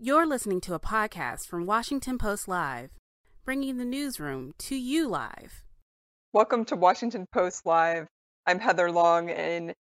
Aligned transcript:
You're 0.00 0.26
listening 0.26 0.60
to 0.60 0.74
a 0.74 0.78
podcast 0.78 1.48
from 1.48 1.66
Washington 1.66 2.18
Post 2.18 2.46
Live, 2.46 2.90
bringing 3.44 3.78
the 3.78 3.84
newsroom 3.84 4.54
to 4.58 4.76
you 4.76 5.08
live. 5.08 5.64
Welcome 6.32 6.64
to 6.66 6.76
Washington 6.76 7.26
Post 7.32 7.66
Live. 7.66 8.06
I'm 8.46 8.60
Heather 8.60 8.92
Long, 8.92 9.28
an 9.28 9.74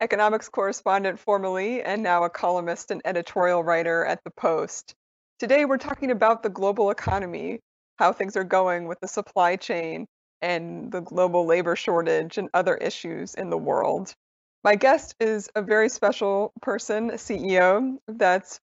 economics 0.00 0.48
correspondent 0.48 1.18
formerly, 1.18 1.82
and 1.82 2.04
now 2.04 2.22
a 2.22 2.30
columnist 2.30 2.92
and 2.92 3.02
editorial 3.04 3.64
writer 3.64 4.04
at 4.04 4.22
the 4.22 4.30
Post. 4.30 4.94
Today, 5.40 5.64
we're 5.64 5.78
talking 5.78 6.12
about 6.12 6.44
the 6.44 6.50
global 6.50 6.90
economy, 6.90 7.58
how 7.96 8.12
things 8.12 8.36
are 8.36 8.44
going 8.44 8.86
with 8.86 9.00
the 9.00 9.08
supply 9.08 9.56
chain 9.56 10.06
and 10.40 10.92
the 10.92 11.00
global 11.00 11.46
labor 11.46 11.74
shortage 11.74 12.38
and 12.38 12.48
other 12.54 12.76
issues 12.76 13.34
in 13.34 13.50
the 13.50 13.58
world. 13.58 14.14
My 14.62 14.76
guest 14.76 15.16
is 15.18 15.50
a 15.56 15.62
very 15.62 15.88
special 15.88 16.52
person, 16.62 17.10
CEO. 17.10 17.96
That's 18.06 18.60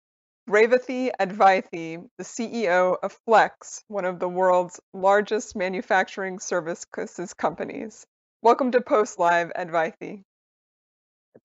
Revathi 0.50 1.12
Advaithi, 1.20 2.04
the 2.18 2.24
CEO 2.24 2.98
of 3.02 3.18
Flex, 3.26 3.84
one 3.88 4.06
of 4.06 4.20
the 4.20 4.28
world's 4.28 4.80
largest 4.94 5.56
manufacturing 5.56 6.40
services 6.40 7.34
companies. 7.36 8.06
Welcome 8.42 8.72
to 8.72 8.82
Post 8.82 9.20
Live, 9.20 9.52
Advaithi. 9.56 10.24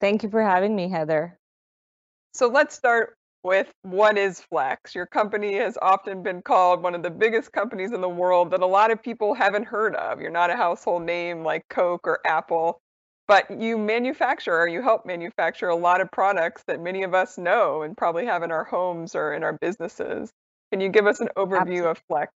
Thank 0.01 0.23
you 0.23 0.30
for 0.30 0.42
having 0.42 0.74
me, 0.74 0.88
Heather. 0.88 1.38
So 2.32 2.48
let's 2.48 2.74
start 2.74 3.16
with 3.45 3.70
what 3.82 4.16
is 4.16 4.40
Flex? 4.40 4.95
Your 4.95 5.06
company 5.06 5.54
has 5.56 5.78
often 5.80 6.23
been 6.23 6.40
called 6.40 6.82
one 6.82 6.95
of 6.95 7.02
the 7.02 7.10
biggest 7.10 7.52
companies 7.52 7.92
in 7.92 8.01
the 8.01 8.09
world 8.09 8.51
that 8.51 8.62
a 8.62 8.66
lot 8.66 8.90
of 8.90 9.02
people 9.02 9.34
haven't 9.34 9.66
heard 9.66 9.95
of. 9.95 10.20
You're 10.23 10.30
not 10.30 10.51
a 10.51 10.56
household 10.56 11.02
name 11.02 11.45
like 11.45 11.68
Coke 11.68 12.09
or 12.09 12.20
Apple 12.26 12.80
but 13.29 13.51
you 13.61 13.77
manufacture 13.77 14.57
or 14.57 14.69
you 14.69 14.83
help 14.83 15.05
manufacture 15.05 15.69
a 15.69 15.77
lot 15.77 16.01
of 16.01 16.11
products 16.11 16.62
that 16.66 16.80
many 16.80 17.03
of 17.03 17.15
us 17.15 17.39
know 17.39 17.83
and 17.83 17.97
probably 17.97 18.27
have 18.27 18.43
in 18.43 18.51
our 18.51 18.65
homes 18.65 19.15
or 19.15 19.35
in 19.35 19.43
our 19.43 19.55
businesses. 19.55 20.33
Can 20.71 20.80
you 20.80 20.89
give 20.89 21.07
us 21.07 21.21
an 21.21 21.29
overview 21.37 21.61
absolutely. 21.61 21.91
of 21.91 22.02
Flex? 22.09 22.33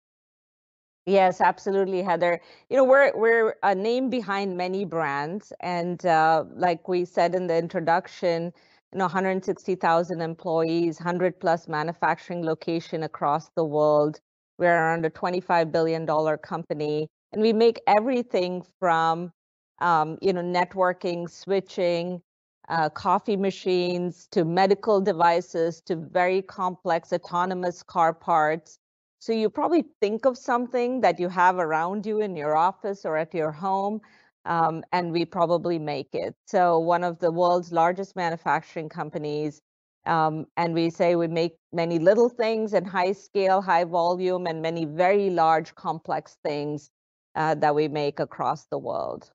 Yes, 1.06 1.40
absolutely, 1.40 2.02
Heather. 2.02 2.38
You 2.68 2.76
know, 2.76 2.84
we're 2.84 3.16
we're 3.16 3.56
a 3.62 3.74
name 3.74 4.10
behind 4.10 4.58
many 4.58 4.84
brands, 4.84 5.54
and 5.60 6.04
uh, 6.04 6.44
like 6.54 6.86
we 6.86 7.06
said 7.06 7.34
in 7.34 7.46
the 7.46 7.56
introduction, 7.56 8.52
you 8.92 8.98
know, 8.98 9.06
160,000 9.06 10.20
employees, 10.20 10.98
100 10.98 11.40
plus 11.40 11.66
manufacturing 11.66 12.44
location 12.44 13.04
across 13.04 13.48
the 13.56 13.64
world. 13.64 14.20
We're 14.58 14.74
around 14.74 15.06
a 15.06 15.10
25 15.10 15.72
billion 15.72 16.04
dollar 16.04 16.36
company, 16.36 17.08
and 17.32 17.40
we 17.40 17.54
make 17.54 17.80
everything 17.86 18.62
from 18.78 19.32
um, 19.80 20.18
you 20.20 20.32
know, 20.32 20.42
networking, 20.42 21.28
switching, 21.30 22.20
uh, 22.68 22.88
coffee 22.90 23.36
machines 23.36 24.28
to 24.30 24.44
medical 24.44 25.00
devices 25.00 25.80
to 25.82 25.96
very 25.96 26.42
complex 26.42 27.12
autonomous 27.12 27.82
car 27.82 28.12
parts. 28.12 28.78
So 29.20 29.32
you 29.32 29.50
probably 29.50 29.84
think 30.00 30.26
of 30.26 30.36
something 30.38 31.00
that 31.00 31.18
you 31.18 31.28
have 31.28 31.56
around 31.58 32.06
you 32.06 32.20
in 32.20 32.36
your 32.36 32.56
office 32.56 33.04
or 33.04 33.16
at 33.16 33.34
your 33.34 33.50
home, 33.50 34.00
um, 34.44 34.84
and 34.92 35.12
we 35.12 35.24
probably 35.24 35.78
make 35.78 36.08
it. 36.12 36.34
So 36.46 36.78
one 36.78 37.02
of 37.02 37.18
the 37.18 37.32
world's 37.32 37.72
largest 37.72 38.14
manufacturing 38.16 38.88
companies, 38.88 39.60
um, 40.06 40.46
and 40.56 40.72
we 40.72 40.90
say 40.90 41.16
we 41.16 41.26
make 41.26 41.56
many 41.72 41.98
little 41.98 42.28
things 42.28 42.74
in 42.74 42.84
high 42.84 43.12
scale, 43.12 43.60
high 43.60 43.84
volume, 43.84 44.46
and 44.46 44.62
many 44.62 44.84
very 44.84 45.30
large, 45.30 45.74
complex 45.74 46.36
things 46.44 46.90
uh, 47.34 47.54
that 47.56 47.74
we 47.74 47.88
make 47.88 48.20
across 48.20 48.66
the 48.66 48.78
world. 48.78 49.32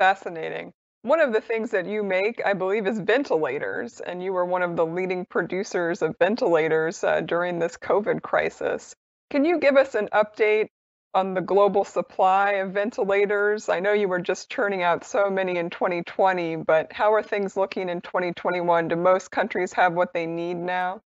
Fascinating. 0.00 0.72
One 1.02 1.20
of 1.20 1.34
the 1.34 1.42
things 1.42 1.70
that 1.72 1.84
you 1.84 2.02
make, 2.02 2.40
I 2.44 2.54
believe, 2.54 2.86
is 2.86 2.98
ventilators, 2.98 4.00
and 4.00 4.22
you 4.22 4.32
were 4.32 4.46
one 4.46 4.62
of 4.62 4.74
the 4.74 4.86
leading 4.86 5.26
producers 5.26 6.00
of 6.00 6.16
ventilators 6.18 7.04
uh, 7.04 7.20
during 7.20 7.58
this 7.58 7.76
COVID 7.76 8.22
crisis. 8.22 8.96
Can 9.28 9.44
you 9.44 9.58
give 9.58 9.76
us 9.76 9.94
an 9.94 10.08
update 10.14 10.68
on 11.12 11.34
the 11.34 11.42
global 11.42 11.84
supply 11.84 12.52
of 12.52 12.72
ventilators? 12.72 13.68
I 13.68 13.80
know 13.80 13.92
you 13.92 14.08
were 14.08 14.22
just 14.22 14.50
churning 14.50 14.82
out 14.82 15.04
so 15.04 15.28
many 15.28 15.58
in 15.58 15.68
2020, 15.68 16.56
but 16.56 16.90
how 16.94 17.12
are 17.12 17.22
things 17.22 17.54
looking 17.54 17.90
in 17.90 18.00
2021? 18.00 18.88
Do 18.88 18.96
most 18.96 19.30
countries 19.30 19.74
have 19.74 19.92
what 19.92 20.14
they 20.14 20.24
need 20.24 20.56
now? 20.56 21.02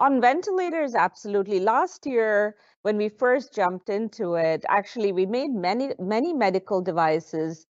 On 0.00 0.20
ventilators, 0.20 0.94
absolutely. 0.96 1.60
Last 1.60 2.06
year, 2.06 2.56
when 2.82 2.96
we 2.96 3.08
first 3.08 3.54
jumped 3.54 3.88
into 3.88 4.34
it, 4.34 4.64
actually, 4.68 5.12
we 5.12 5.26
made 5.26 5.50
many, 5.52 5.92
many 6.00 6.32
medical 6.32 6.80
devices, 6.80 7.66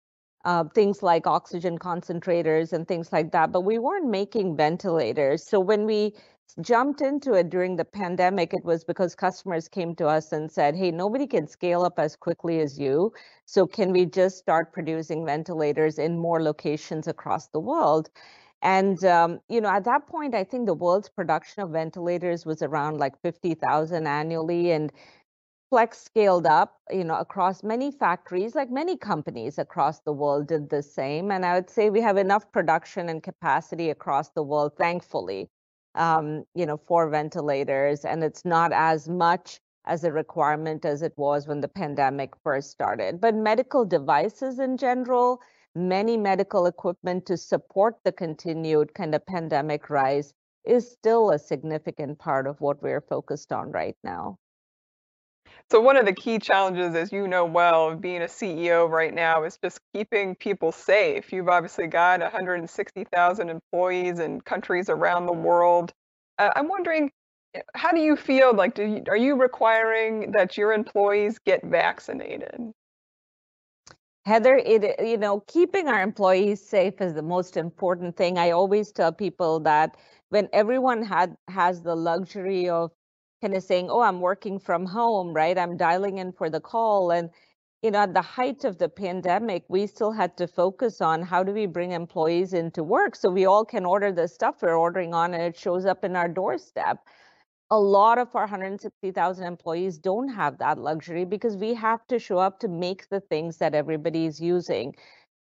uh, 0.45 0.65
things 0.75 1.03
like 1.03 1.27
oxygen 1.27 1.79
concentrators 1.79 2.73
and 2.73 2.89
things 2.89 3.13
like 3.13 3.31
that, 3.33 3.53
but 3.53 3.61
we 3.61 3.79
weren't 3.79 4.09
making 4.09 4.57
ventilators. 4.57 5.47
So 5.47 5.61
when 5.61 5.84
we 5.87 6.15
jumped 6.63 7.01
into 7.03 7.34
it 7.34 7.51
during 7.51 7.77
the 7.77 7.84
pandemic, 7.84 8.55
it 8.55 8.65
was 8.65 8.84
because 8.84 9.15
customers 9.15 9.69
came 9.69 9.95
to 9.97 10.07
us 10.07 10.33
and 10.33 10.51
said, 10.51 10.75
hey, 10.77 10.91
nobody 10.91 11.27
can 11.27 11.47
scale 11.47 11.83
up 11.83 11.99
as 11.99 12.17
quickly 12.17 12.61
as 12.61 12.79
you. 12.79 13.13
So 13.47 13.67
can 13.67 13.93
we 13.93 14.07
just 14.07 14.39
start 14.39 14.73
producing 14.73 15.27
ventilators 15.27 15.99
in 15.99 16.19
more 16.19 16.43
locations 16.43 17.07
across 17.07 17.49
the 17.49 17.61
world? 17.61 18.09
And 18.65 19.05
um, 19.05 19.41
you 19.49 19.61
know, 19.61 19.69
at 19.69 19.85
that 19.85 20.07
point, 20.07 20.35
I 20.35 20.43
think 20.43 20.67
the 20.67 20.75
world's 20.75 21.11
production 21.11 21.63
of 21.63 21.71
ventilators 21.71 22.47
was 22.47 22.63
around 22.63 22.99
like 22.99 23.21
50,000 23.21 24.07
annually, 24.07 24.73
and 24.73 24.91
Flex 25.69 25.99
scaled 25.99 26.47
up, 26.47 26.79
you 26.91 27.05
know, 27.05 27.17
across 27.17 27.63
many 27.63 27.91
factories, 27.93 28.55
like 28.55 28.71
many 28.71 28.97
companies 28.97 29.59
across 29.59 30.01
the 30.01 30.13
world 30.13 30.47
did 30.47 30.71
the 30.71 30.83
same. 30.83 31.31
And 31.31 31.45
I 31.45 31.55
would 31.55 31.69
say 31.69 31.91
we 31.91 32.01
have 32.01 32.17
enough 32.17 32.51
production 32.53 33.11
and 33.11 33.23
capacity 33.23 33.91
across 33.91 34.31
the 34.31 34.43
world, 34.43 34.73
thankfully, 34.79 35.51
um, 35.95 36.45
you 36.55 36.65
know, 36.65 36.79
for 36.79 37.11
ventilators, 37.11 38.05
and 38.07 38.25
it's 38.25 38.47
not 38.47 38.73
as 38.73 39.11
much 39.11 39.61
as 39.87 40.05
a 40.05 40.13
requirement 40.13 40.87
as 40.87 41.03
it 41.03 41.13
was 41.19 41.47
when 41.47 41.61
the 41.61 41.69
pandemic 41.69 42.31
first 42.43 42.71
started. 42.71 43.21
But 43.21 43.35
medical 43.35 43.85
devices 43.85 44.59
in 44.59 44.79
general 44.79 45.43
many 45.75 46.17
medical 46.17 46.67
equipment 46.67 47.27
to 47.27 47.37
support 47.37 47.97
the 48.05 48.12
continued 48.12 48.95
kind 48.95 49.15
of 49.15 49.27
pandemic 49.27 49.91
rise 49.91 50.33
is 50.65 50.91
still 50.91 51.31
a 51.31 51.39
significant 51.39 52.19
part 52.19 52.47
of 52.47 52.61
what 52.61 52.83
we're 52.83 53.01
focused 53.01 53.53
on 53.53 53.71
right 53.71 53.97
now. 54.03 54.39
So, 55.71 55.81
one 55.81 55.97
of 55.97 56.05
the 56.05 56.13
key 56.13 56.39
challenges, 56.39 56.95
as 56.95 57.13
you 57.13 57.27
know 57.27 57.45
well, 57.45 57.89
of 57.89 58.01
being 58.01 58.23
a 58.23 58.27
CEO 58.27 58.89
right 58.89 59.13
now 59.13 59.45
is 59.45 59.59
just 59.63 59.79
keeping 59.95 60.34
people 60.34 60.73
safe. 60.73 61.33
You've 61.33 61.49
obviously 61.49 61.87
got 61.87 62.21
160,000 62.21 63.49
employees 63.49 64.19
in 64.19 64.41
countries 64.41 64.89
around 64.89 65.27
the 65.27 65.33
world. 65.33 65.93
Uh, 66.39 66.51
I'm 66.55 66.69
wondering, 66.69 67.11
eh, 67.55 67.63
how 67.75 67.93
do 67.93 68.01
you 68.01 68.17
feel? 68.17 68.55
Like, 68.55 68.77
you, 68.79 69.05
are 69.09 69.17
you 69.17 69.37
requiring 69.37 70.33
that 70.33 70.57
your 70.57 70.73
employees 70.73 71.39
get 71.39 71.65
vaccinated? 71.65 72.73
Heather, 74.27 74.57
it 74.57 75.01
you 75.07 75.17
know, 75.19 75.41
keeping 75.47 75.89
our 75.89 76.03
employees 76.03 76.67
safe 76.67 77.01
is 77.01 77.15
the 77.15 77.23
most 77.23 77.57
important 77.57 78.17
thing. 78.17 78.39
I 78.39 78.51
always 78.53 78.93
tell 78.93 79.12
people 79.12 79.61
that 79.61 79.97
when 80.31 80.49
everyone 80.53 81.03
had 81.03 81.37
has 81.49 81.83
the 81.83 81.95
luxury 81.97 82.69
of 82.69 82.93
kind 83.43 83.55
of 83.55 83.63
saying, 83.65 83.91
"Oh, 83.91 84.01
I'm 84.03 84.21
working 84.21 84.59
from 84.61 84.87
home," 84.87 85.34
right? 85.34 85.59
I'm 85.59 85.77
dialing 85.77 86.19
in 86.19 86.33
for 86.33 86.51
the 86.51 86.61
call 86.61 87.11
and 87.11 87.31
you 87.83 87.91
know, 87.91 88.01
at 88.01 88.15
the 88.15 88.23
height 88.23 88.65
of 88.65 88.79
the 88.79 88.89
pandemic, 88.89 89.65
we 89.69 89.87
still 89.87 90.13
had 90.13 90.37
to 90.39 90.47
focus 90.47 91.01
on 91.03 91.23
how 91.23 91.43
do 91.43 91.53
we 91.53 91.67
bring 91.67 91.93
employees 91.93 92.55
into 92.55 92.83
work 92.84 93.15
so 93.17 93.31
we 93.31 93.45
all 93.47 93.65
can 93.65 93.84
order 93.84 94.13
the 94.13 94.29
stuff 94.29 94.63
we're 94.63 94.79
ordering 94.79 95.13
on 95.15 95.34
and 95.34 95.43
it 95.43 95.57
shows 95.59 95.84
up 95.87 96.05
in 96.05 96.17
our 96.17 96.29
doorstep 96.29 96.99
a 97.71 97.79
lot 97.79 98.19
of 98.19 98.35
our 98.35 98.43
160,000 98.43 99.47
employees 99.47 99.99
don't 99.99 100.29
have 100.29 100.59
that 100.59 100.79
luxury 100.79 101.25
because 101.25 101.57
we 101.57 101.75
have 101.75 102.07
to 102.09 102.19
show 102.19 102.39
up 102.39 102.61
to 102.61 102.69
make 102.69 103.09
the 103.09 103.21
things 103.21 103.59
that 103.59 103.75
everybody 103.75 104.27
is 104.27 104.41
using. 104.41 104.95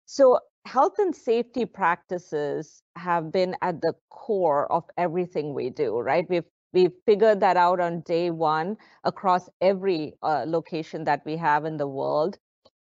So, 0.07 0.39
health 0.67 0.95
and 0.99 1.15
safety 1.15 1.67
practices 1.67 2.83
have 2.97 3.33
been 3.33 3.57
at 3.63 3.81
the 3.81 3.95
core 4.11 4.71
of 4.73 4.85
everything 4.97 5.55
we 5.55 5.71
do, 5.71 5.99
right? 5.99 6.27
We've 6.29 6.45
we've 6.73 6.93
figured 7.07 7.41
that 7.41 7.57
out 7.57 7.81
on 7.81 8.01
day 8.03 8.31
one 8.31 8.77
across 9.05 9.49
every 9.61 10.15
uh, 10.23 10.45
location 10.47 11.05
that 11.05 11.23
we 11.27 11.37
have 11.37 11.65
in 11.65 11.77
the 11.77 11.89
world 11.89 12.39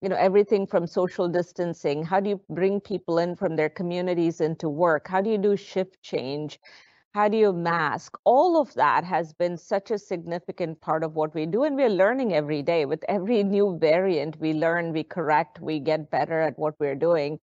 you 0.03 0.09
know 0.09 0.17
everything 0.17 0.67
from 0.67 0.87
social 0.87 1.29
distancing 1.29 2.03
how 2.05 2.21
do 2.21 2.31
you 2.31 2.41
bring 2.51 2.81
people 2.81 3.19
in 3.19 3.37
from 3.37 3.57
their 3.57 3.69
communities 3.69 4.41
into 4.41 4.69
work 4.69 5.09
how 5.09 5.21
do 5.21 5.31
you 5.31 5.39
do 5.39 5.57
shift 5.57 6.01
change 6.03 6.59
how 7.13 7.29
do 7.29 7.37
you 7.37 7.53
mask? 7.53 8.17
All 8.25 8.61
of 8.61 8.73
that 8.75 9.05
has 9.05 9.33
been 9.33 9.57
such 9.57 9.91
a 9.91 9.99
significant 9.99 10.81
part 10.81 11.03
of 11.03 11.15
what 11.15 11.35
we 11.35 11.45
do 11.47 11.65
and 11.65 11.75
we're 11.75 11.89
learning 11.89 12.33
every 12.35 12.63
day. 12.63 12.85
With 12.85 13.05
every 13.09 13.43
new 13.57 13.79
variant 13.79 14.39
we 14.39 14.53
learn 14.53 14.93
we 14.93 15.03
correct 15.03 15.61
we 15.61 15.81
get 15.81 16.11
better 16.11 16.41
at 16.41 16.59
what 16.59 16.75
we're 16.79 16.95
doing. 16.95 17.41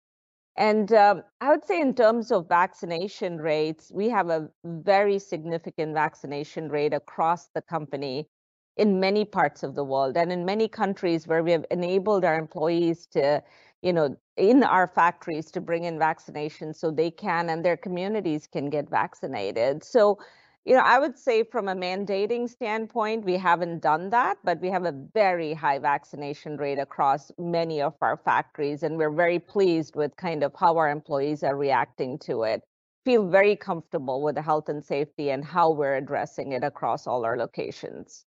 And 0.57 0.93
um, 0.93 1.23
i 1.41 1.51
would 1.51 1.65
say 1.65 1.81
in 1.81 1.95
terms 1.95 2.31
of 2.31 2.49
vaccination 2.49 3.39
rates 3.39 3.91
we 3.93 4.09
have 4.11 4.29
a 4.29 4.51
very 4.65 5.19
significant 5.19 5.95
vaccination 5.95 6.69
rate 6.69 6.95
across 6.95 7.49
the 7.55 7.63
company 7.63 8.29
in 8.77 9.01
many 9.01 9.25
parts 9.25 9.63
of 9.63 9.75
the 9.75 9.85
world 9.85 10.17
and 10.17 10.33
in 10.33 10.45
many 10.45 10.69
countries 10.69 11.27
where 11.27 11.43
we 11.43 11.53
have 11.53 11.65
enabled 11.71 12.25
our 12.25 12.37
employees 12.37 13.07
to 13.07 13.43
you 13.85 13.93
know, 13.93 14.17
in 14.39 14.65
our 14.65 14.89
factories 14.89 15.51
to 15.51 15.61
bring 15.61 15.85
in 15.85 15.99
vaccinations 15.99 16.77
so 16.77 16.91
they 16.91 17.11
can 17.11 17.51
and 17.51 17.63
their 17.63 17.77
communities 17.77 18.47
can 18.47 18.71
get 18.71 18.89
vaccinated. 18.89 19.85
So, 19.85 20.19
you 20.65 20.75
know, 20.75 20.81
I 20.81 20.99
would 20.99 21.19
say 21.19 21.45
from 21.45 21.69
a 21.69 21.75
mandating 21.75 22.49
standpoint, 22.49 23.27
we 23.27 23.37
haven't 23.37 23.83
done 23.83 24.09
that, 24.09 24.39
but 24.43 24.59
we 24.63 24.71
have 24.71 24.87
a 24.87 24.93
very 25.13 25.53
high 25.53 25.79
vaccination 25.79 26.57
rate 26.57 26.79
across 26.79 27.31
many 27.39 27.83
of 27.83 27.93
our 28.01 28.17
factories, 28.17 28.83
and 28.83 28.97
we're 28.97 29.13
very 29.13 29.39
pleased 29.39 29.97
with 29.97 30.17
kind 30.17 30.43
of 30.43 30.55
how 30.59 30.79
our 30.79 30.89
employees 30.89 31.43
are 31.43 31.55
reacting 31.55 32.19
to 32.21 32.45
it. 32.45 32.63
Feel 33.05 33.29
very 33.29 33.55
comfortable 33.55 34.23
with 34.23 34.37
the 34.37 34.43
health 34.43 34.71
and 34.71 34.83
safety 34.83 35.31
and 35.31 35.45
how 35.45 35.71
we're 35.71 35.97
addressing 35.97 36.53
it 36.53 36.65
across 36.65 37.07
all 37.07 37.27
our 37.27 37.37
locations. 37.37 38.25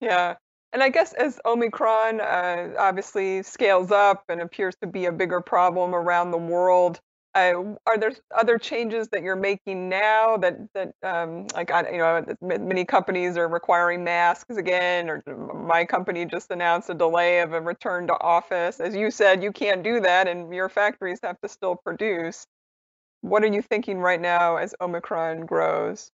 Yeah. 0.00 0.34
And 0.76 0.82
I 0.82 0.90
guess 0.90 1.14
as 1.14 1.40
Omicron 1.46 2.20
uh, 2.20 2.74
obviously 2.78 3.42
scales 3.42 3.90
up 3.90 4.24
and 4.28 4.42
appears 4.42 4.76
to 4.82 4.86
be 4.86 5.06
a 5.06 5.10
bigger 5.10 5.40
problem 5.40 5.94
around 5.94 6.32
the 6.32 6.36
world, 6.36 7.00
uh, 7.34 7.76
are 7.86 7.96
there 7.96 8.12
other 8.36 8.58
changes 8.58 9.08
that 9.08 9.22
you're 9.22 9.36
making 9.36 9.88
now 9.88 10.36
that 10.36 10.58
that 10.74 10.92
um, 11.02 11.46
like 11.54 11.70
you 11.90 11.96
know 11.96 12.22
many 12.42 12.84
companies 12.84 13.38
are 13.38 13.48
requiring 13.48 14.04
masks 14.04 14.54
again, 14.54 15.08
or 15.08 15.22
my 15.54 15.86
company 15.86 16.26
just 16.26 16.50
announced 16.50 16.90
a 16.90 16.94
delay 16.94 17.40
of 17.40 17.54
a 17.54 17.60
return 17.62 18.06
to 18.08 18.20
office. 18.20 18.78
As 18.78 18.94
you 18.94 19.10
said, 19.10 19.42
you 19.42 19.52
can't 19.52 19.82
do 19.82 20.00
that, 20.00 20.28
and 20.28 20.52
your 20.52 20.68
factories 20.68 21.20
have 21.22 21.40
to 21.40 21.48
still 21.48 21.76
produce. 21.76 22.46
What 23.22 23.42
are 23.44 23.46
you 23.46 23.62
thinking 23.62 23.98
right 23.98 24.20
now 24.20 24.56
as 24.56 24.74
Omicron 24.78 25.46
grows? 25.46 26.10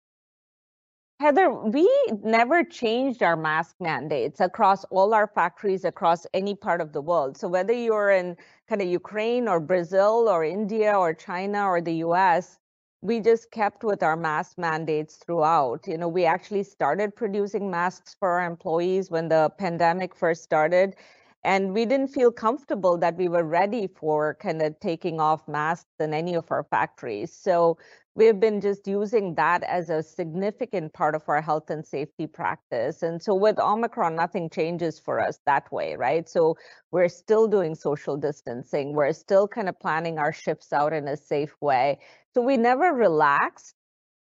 Heather, 1.22 1.52
we 1.52 1.88
never 2.24 2.64
changed 2.64 3.22
our 3.22 3.36
mask 3.36 3.76
mandates 3.78 4.40
across 4.40 4.82
all 4.86 5.14
our 5.14 5.28
factories 5.28 5.84
across 5.84 6.26
any 6.34 6.56
part 6.56 6.80
of 6.80 6.92
the 6.92 7.00
world. 7.00 7.36
So 7.38 7.46
whether 7.46 7.72
you're 7.72 8.10
in 8.10 8.36
kind 8.68 8.82
of 8.82 8.88
Ukraine 8.88 9.46
or 9.46 9.60
Brazil 9.60 10.28
or 10.28 10.42
India 10.42 10.92
or 10.98 11.14
China 11.14 11.68
or 11.68 11.80
the 11.80 11.94
US, 12.06 12.58
we 13.02 13.20
just 13.20 13.52
kept 13.52 13.84
with 13.84 14.02
our 14.02 14.16
mask 14.16 14.58
mandates 14.58 15.14
throughout. 15.14 15.86
You 15.86 15.96
know, 15.96 16.08
we 16.08 16.24
actually 16.24 16.64
started 16.64 17.14
producing 17.14 17.70
masks 17.70 18.16
for 18.18 18.40
our 18.40 18.44
employees 18.44 19.08
when 19.08 19.28
the 19.28 19.48
pandemic 19.58 20.16
first 20.16 20.42
started. 20.42 20.96
And 21.44 21.72
we 21.72 21.86
didn't 21.86 22.08
feel 22.08 22.32
comfortable 22.32 22.98
that 22.98 23.16
we 23.16 23.28
were 23.28 23.44
ready 23.44 23.86
for 23.86 24.36
kind 24.40 24.60
of 24.62 24.78
taking 24.80 25.20
off 25.20 25.46
masks 25.46 25.90
in 26.00 26.14
any 26.14 26.34
of 26.34 26.50
our 26.50 26.64
factories. 26.64 27.32
So 27.32 27.78
we've 28.14 28.38
been 28.38 28.60
just 28.60 28.86
using 28.86 29.34
that 29.36 29.62
as 29.62 29.88
a 29.88 30.02
significant 30.02 30.92
part 30.92 31.14
of 31.14 31.22
our 31.28 31.40
health 31.40 31.70
and 31.70 31.84
safety 31.84 32.26
practice. 32.26 33.02
And 33.02 33.22
so 33.22 33.34
with 33.34 33.58
Omicron, 33.58 34.14
nothing 34.14 34.50
changes 34.50 34.98
for 34.98 35.20
us 35.20 35.38
that 35.46 35.70
way, 35.72 35.96
right? 35.96 36.28
So 36.28 36.56
we're 36.90 37.08
still 37.08 37.46
doing 37.48 37.74
social 37.74 38.16
distancing. 38.16 38.92
We're 38.92 39.12
still 39.12 39.48
kind 39.48 39.68
of 39.68 39.78
planning 39.80 40.18
our 40.18 40.32
shifts 40.32 40.72
out 40.72 40.92
in 40.92 41.08
a 41.08 41.16
safe 41.16 41.54
way. 41.60 42.00
So 42.34 42.42
we 42.42 42.56
never 42.56 42.92
relaxed 42.92 43.74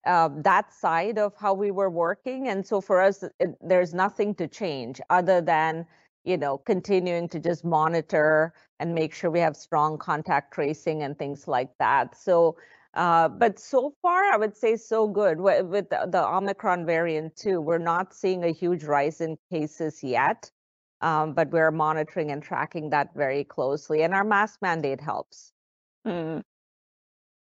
uh, 0.05 0.31
that 0.43 0.73
side 0.73 1.19
of 1.19 1.35
how 1.39 1.55
we 1.55 1.71
were 1.71 1.91
working. 1.91 2.49
And 2.49 2.67
so 2.67 2.81
for 2.81 3.01
us, 3.01 3.25
it, 3.41 3.51
there's 3.61 3.93
nothing 3.93 4.35
to 4.37 4.49
change 4.49 5.01
other 5.11 5.41
than 5.41 5.87
you 6.25 6.37
know 6.37 6.59
continuing 6.59 7.29
to 7.29 7.39
just 7.39 7.65
monitor 7.65 8.53
and 8.81 8.95
make 8.95 9.15
sure 9.15 9.31
we 9.31 9.41
have 9.41 9.57
strong 9.57 9.97
contact 9.97 10.53
tracing 10.55 11.03
and 11.03 11.19
things 11.19 11.49
like 11.49 11.71
that. 11.79 12.17
So 12.17 12.57
uh, 12.97 13.29
but 13.29 13.59
so 13.59 13.93
far, 14.01 14.25
I 14.25 14.39
would 14.39 14.57
say 14.57 14.75
so 14.75 15.07
good 15.07 15.39
with, 15.39 15.67
with 15.67 15.91
the, 15.91 16.09
the, 16.11 16.27
Omicron 16.27 16.87
variant 16.87 17.37
too. 17.37 17.61
We're 17.61 17.77
not 17.77 18.15
seeing 18.15 18.43
a 18.43 18.53
huge 18.53 18.85
rise 18.85 19.21
in 19.21 19.37
cases 19.51 20.03
yet, 20.03 20.51
um, 21.03 21.35
but 21.35 21.51
we're 21.51 21.71
monitoring 21.71 22.31
and 22.31 22.43
tracking 22.43 22.89
that 22.91 23.11
very 23.15 23.45
closely. 23.45 24.03
And 24.03 24.15
our 24.15 24.25
mask 24.25 24.61
mandate 24.63 25.03
helps. 25.03 25.53
Mm. 26.07 26.43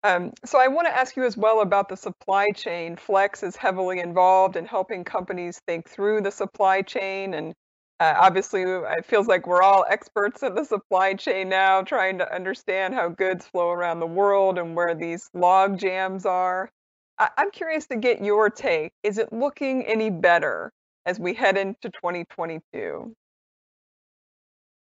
Um, 0.03 0.33
so 0.44 0.59
I 0.59 0.67
want 0.67 0.88
to 0.88 0.95
ask 0.95 1.15
you 1.15 1.23
as 1.23 1.38
well 1.38 1.61
about 1.61 1.88
the 1.88 1.97
supply 1.97 2.47
chain. 2.53 2.97
Flex 2.97 3.41
is 3.41 3.55
heavily 3.55 3.99
involved 4.01 4.57
in 4.57 4.65
helping 4.65 5.05
companies 5.05 5.61
think 5.65 5.88
through 5.88 6.21
the 6.21 6.31
supply 6.31 6.81
chain 6.81 7.33
and 7.33 7.53
uh, 7.99 8.15
obviously, 8.19 8.63
it 8.63 9.05
feels 9.05 9.27
like 9.27 9.47
we're 9.47 9.63
all 9.63 9.85
experts 9.89 10.44
in 10.44 10.55
the 10.55 10.63
supply 10.63 11.13
chain 11.15 11.49
now, 11.49 11.81
trying 11.81 12.17
to 12.19 12.33
understand 12.35 12.94
how 12.94 13.09
goods 13.09 13.47
flow 13.47 13.71
around 13.71 13.99
the 13.99 14.07
world 14.07 14.57
and 14.59 14.75
where 14.75 14.94
these 14.95 15.29
log 15.33 15.79
jams 15.79 16.25
are. 16.25 16.69
I- 17.19 17.31
I'm 17.38 17.51
curious 17.51 17.88
to 17.88 17.95
get 17.97 18.23
your 18.23 18.49
take. 18.49 18.94
Is 19.03 19.17
it 19.17 19.33
looking 19.33 19.83
any 19.85 20.09
better 20.11 20.71
as 21.05 21.19
we 21.19 21.33
head 21.33 21.57
into 21.57 21.89
2022? 21.89 23.15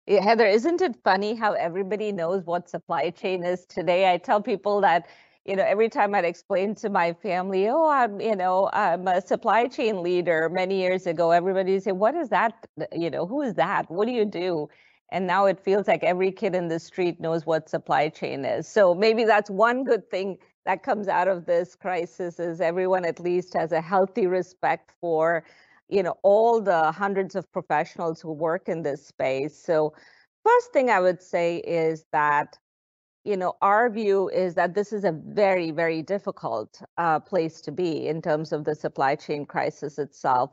Yeah, 0.08 0.22
Heather, 0.24 0.46
isn't 0.46 0.82
it 0.82 0.96
funny 1.04 1.36
how 1.36 1.54
everybody 1.54 2.12
knows 2.14 2.44
what 2.46 2.70
supply 2.70 3.10
chain 3.10 3.44
is 3.44 3.66
today? 3.66 4.12
I 4.12 4.18
tell 4.18 4.42
people 4.42 4.82
that 4.82 5.08
you 5.48 5.56
know, 5.56 5.64
every 5.64 5.88
time 5.90 6.14
I'd 6.14 6.26
explain 6.26 6.76
to 6.76 6.90
my 6.90 7.14
family, 7.14 7.70
oh, 7.70 7.90
I'm, 7.90 8.20
you 8.20 8.36
know, 8.36 8.70
I'm 8.74 9.08
a 9.08 9.22
supply 9.22 9.68
chain 9.68 10.04
leader 10.04 10.50
many 10.50 10.78
years 10.80 11.08
ago, 11.08 11.32
everybody 11.32 11.80
say, 11.80 11.94
what 11.94 12.16
is 12.16 12.30
that? 12.30 12.68
You 12.92 13.10
know, 13.10 13.26
who 13.26 13.42
is 13.42 13.54
that? 13.54 13.90
What 13.90 14.08
do 14.08 14.12
you 14.12 14.26
do? 14.26 14.68
And 15.10 15.26
now 15.26 15.46
it 15.46 15.58
feels 15.58 15.88
like 15.88 16.04
every 16.04 16.34
kid 16.34 16.54
in 16.54 16.68
the 16.68 16.80
street 16.80 17.22
knows 17.22 17.46
what 17.46 17.70
supply 17.70 18.10
chain 18.10 18.44
is. 18.44 18.68
So 18.68 18.94
maybe 18.94 19.24
that's 19.24 19.50
one 19.50 19.86
good 19.86 20.10
thing 20.12 20.38
that 20.66 20.84
comes 20.84 21.08
out 21.08 21.30
of 21.30 21.46
this 21.46 21.76
crisis 21.76 22.42
is 22.42 22.60
everyone 22.60 23.06
at 23.06 23.22
least 23.22 23.54
has 23.54 23.72
a 23.72 23.80
healthy 23.80 24.28
respect 24.28 24.92
for, 25.00 25.46
you 25.88 26.04
know, 26.04 26.16
all 26.24 26.60
the 26.60 26.92
hundreds 26.92 27.36
of 27.36 27.50
professionals 27.54 28.20
who 28.20 28.34
work 28.34 28.68
in 28.68 28.84
this 28.84 29.08
space. 29.08 29.58
So 29.58 29.94
first 30.44 30.74
thing 30.74 30.90
I 30.90 31.00
would 31.00 31.22
say 31.22 31.60
is 31.60 32.04
that 32.12 32.58
you 33.28 33.36
know, 33.36 33.58
our 33.62 33.90
view 33.90 34.30
is 34.30 34.56
that 34.56 34.74
this 34.74 34.94
is 34.94 35.04
a 35.04 35.12
very, 35.12 35.72
very 35.72 36.02
difficult 36.02 36.82
uh, 36.98 37.20
place 37.20 37.60
to 37.60 37.74
be 37.74 38.08
in 38.08 38.22
terms 38.22 38.54
of 38.54 38.64
the 38.64 38.74
supply 38.74 39.16
chain 39.16 39.46
crisis 39.46 40.00
itself. 40.00 40.52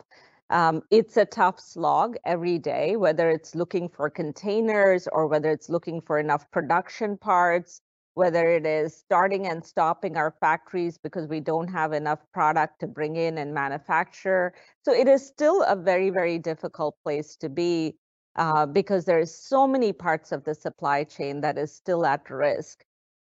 Um, 0.50 0.82
it's 0.90 1.16
a 1.16 1.24
tough 1.24 1.60
slog 1.60 2.16
every 2.26 2.58
day, 2.58 2.96
whether 2.96 3.30
it's 3.30 3.54
looking 3.54 3.88
for 3.88 4.10
containers 4.10 5.06
or 5.12 5.28
whether 5.28 5.52
it's 5.52 5.70
looking 5.70 6.00
for 6.00 6.18
enough 6.18 6.50
production 6.50 7.16
parts, 7.16 7.80
whether 8.14 8.50
it 8.50 8.66
is 8.66 8.96
starting 8.96 9.46
and 9.46 9.64
stopping 9.64 10.16
our 10.16 10.34
factories 10.40 10.98
because 10.98 11.28
we 11.28 11.38
don't 11.38 11.68
have 11.68 11.92
enough 11.92 12.20
product 12.32 12.80
to 12.80 12.88
bring 12.88 13.14
in 13.14 13.38
and 13.38 13.54
manufacture. 13.54 14.52
So 14.82 14.92
it 14.92 15.06
is 15.06 15.24
still 15.24 15.62
a 15.62 15.76
very, 15.76 16.10
very 16.10 16.38
difficult 16.38 16.96
place 17.04 17.36
to 17.36 17.48
be 17.48 17.94
uh, 18.36 18.66
because 18.66 19.04
there's 19.04 19.34
so 19.34 19.66
many 19.66 19.92
parts 19.92 20.32
of 20.32 20.44
the 20.44 20.54
supply 20.54 21.04
chain 21.04 21.40
that 21.40 21.58
is 21.58 21.72
still 21.72 22.04
at 22.04 22.28
risk. 22.30 22.84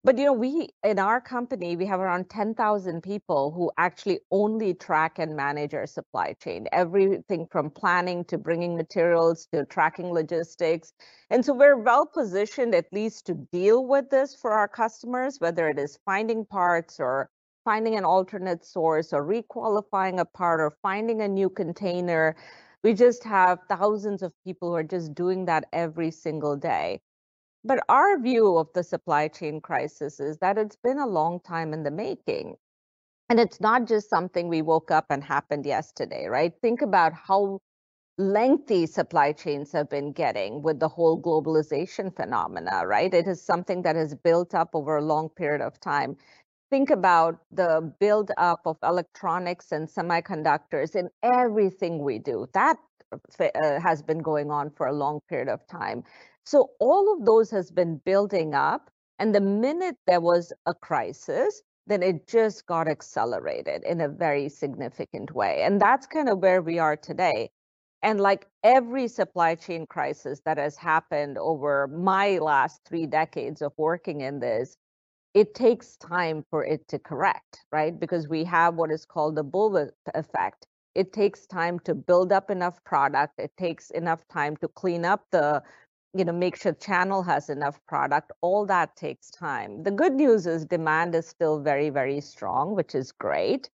But 0.04 0.18
you 0.18 0.24
know, 0.24 0.32
we 0.32 0.70
in 0.82 0.98
our 0.98 1.20
company 1.20 1.76
we 1.76 1.86
have 1.86 2.00
around 2.00 2.28
10,000 2.28 3.02
people 3.02 3.52
who 3.52 3.70
actually 3.78 4.18
only 4.32 4.74
track 4.74 5.20
and 5.20 5.36
manage 5.36 5.74
our 5.74 5.86
supply 5.86 6.34
chain, 6.42 6.66
everything 6.72 7.46
from 7.52 7.70
planning 7.70 8.24
to 8.24 8.36
bringing 8.36 8.76
materials 8.76 9.46
to 9.52 9.64
tracking 9.66 10.12
logistics. 10.12 10.92
And 11.30 11.44
so 11.44 11.54
we're 11.54 11.76
well 11.76 12.04
positioned 12.04 12.74
at 12.74 12.92
least 12.92 13.26
to 13.26 13.34
deal 13.52 13.86
with 13.86 14.10
this 14.10 14.34
for 14.34 14.50
our 14.50 14.66
customers, 14.66 15.38
whether 15.38 15.68
it 15.68 15.78
is 15.78 16.00
finding 16.04 16.46
parts 16.46 16.98
or 16.98 17.30
finding 17.64 17.94
an 17.94 18.04
alternate 18.04 18.64
source 18.64 19.12
or 19.12 19.24
requalifying 19.24 20.18
a 20.18 20.24
part 20.24 20.60
or 20.60 20.72
finding 20.82 21.20
a 21.20 21.28
new 21.28 21.48
container 21.48 22.34
we 22.84 22.94
just 22.94 23.24
have 23.24 23.60
thousands 23.68 24.22
of 24.22 24.32
people 24.44 24.70
who 24.70 24.76
are 24.76 24.84
just 24.84 25.14
doing 25.14 25.46
that 25.46 25.66
every 25.72 26.10
single 26.10 26.56
day. 26.56 27.00
But 27.64 27.84
our 27.88 28.18
view 28.20 28.58
of 28.58 28.68
the 28.74 28.84
supply 28.84 29.28
chain 29.28 29.60
crisis 29.60 30.20
is 30.20 30.38
that 30.38 30.58
it's 30.58 30.76
been 30.76 30.98
a 30.98 31.06
long 31.06 31.40
time 31.40 31.74
in 31.74 31.82
the 31.84 31.90
making. 31.92 32.56
And 33.30 33.40
it's 33.40 33.60
not 33.60 33.86
just 33.88 34.10
something 34.10 34.48
we 34.48 34.62
woke 34.62 34.90
up 34.90 35.06
and 35.10 35.24
happened 35.24 35.66
yesterday, 35.66 36.26
right? 36.26 36.52
Think 36.62 36.82
about 36.82 37.12
how 37.14 37.60
lengthy 38.18 38.86
supply 38.86 39.32
chains 39.32 39.72
have 39.72 39.88
been 39.90 40.12
getting 40.12 40.62
with 40.62 40.78
the 40.80 40.88
whole 40.88 41.20
globalization 41.20 42.14
phenomena, 42.14 42.86
right? 42.86 43.12
It 43.12 43.26
is 43.26 43.42
something 43.42 43.82
that 43.82 43.96
has 43.96 44.14
built 44.14 44.54
up 44.54 44.70
over 44.74 44.96
a 44.96 45.02
long 45.02 45.28
period 45.30 45.60
of 45.62 45.80
time 45.80 46.16
think 46.72 46.88
about 46.88 47.38
the 47.50 47.92
buildup 48.00 48.60
of 48.64 48.78
electronics 48.82 49.72
and 49.72 49.86
semiconductors 49.86 50.96
in 50.96 51.10
everything 51.22 52.02
we 52.02 52.18
do. 52.18 52.46
That 52.54 52.78
uh, 53.12 53.78
has 53.78 54.02
been 54.02 54.20
going 54.20 54.50
on 54.50 54.70
for 54.70 54.86
a 54.86 54.92
long 54.94 55.20
period 55.28 55.48
of 55.48 55.60
time. 55.66 56.02
So 56.46 56.70
all 56.80 57.12
of 57.12 57.26
those 57.26 57.50
has 57.50 57.70
been 57.70 58.00
building 58.06 58.54
up. 58.54 58.90
And 59.18 59.34
the 59.34 59.40
minute 59.42 59.96
there 60.06 60.22
was 60.22 60.50
a 60.64 60.72
crisis, 60.72 61.60
then 61.86 62.02
it 62.02 62.26
just 62.26 62.64
got 62.64 62.88
accelerated 62.88 63.82
in 63.84 64.00
a 64.00 64.08
very 64.08 64.48
significant 64.48 65.34
way. 65.34 65.64
And 65.64 65.78
that's 65.78 66.06
kind 66.06 66.30
of 66.30 66.38
where 66.38 66.62
we 66.62 66.78
are 66.78 66.96
today. 66.96 67.50
And 68.02 68.18
like 68.18 68.46
every 68.64 69.08
supply 69.08 69.56
chain 69.56 69.84
crisis 69.86 70.40
that 70.46 70.56
has 70.56 70.78
happened 70.78 71.36
over 71.36 71.86
my 71.88 72.38
last 72.38 72.80
three 72.88 73.04
decades 73.04 73.60
of 73.60 73.72
working 73.76 74.22
in 74.22 74.40
this, 74.40 74.78
it 75.34 75.54
takes 75.54 75.96
time 75.96 76.44
for 76.50 76.64
it 76.64 76.86
to 76.88 76.98
correct, 76.98 77.64
right? 77.72 77.98
Because 77.98 78.28
we 78.28 78.44
have 78.44 78.74
what 78.74 78.90
is 78.90 79.04
called 79.04 79.36
the 79.36 79.44
bullwhip 79.44 79.90
effect. 80.14 80.66
It 80.94 81.12
takes 81.12 81.46
time 81.46 81.78
to 81.80 81.94
build 81.94 82.32
up 82.32 82.50
enough 82.50 82.82
product. 82.84 83.38
It 83.38 83.52
takes 83.56 83.90
enough 83.90 84.20
time 84.28 84.56
to 84.58 84.68
clean 84.68 85.04
up 85.06 85.24
the, 85.30 85.62
you 86.14 86.24
know, 86.24 86.32
make 86.32 86.56
sure 86.56 86.72
channel 86.72 87.22
has 87.22 87.48
enough 87.48 87.80
product. 87.86 88.32
All 88.42 88.66
that 88.66 88.94
takes 88.96 89.30
time. 89.30 89.82
The 89.84 89.90
good 89.90 90.14
news 90.14 90.46
is 90.46 90.66
demand 90.66 91.14
is 91.14 91.26
still 91.26 91.60
very, 91.62 91.88
very 91.90 92.20
strong, 92.20 92.74
which 92.74 92.94
is 92.94 93.12
great. 93.12 93.70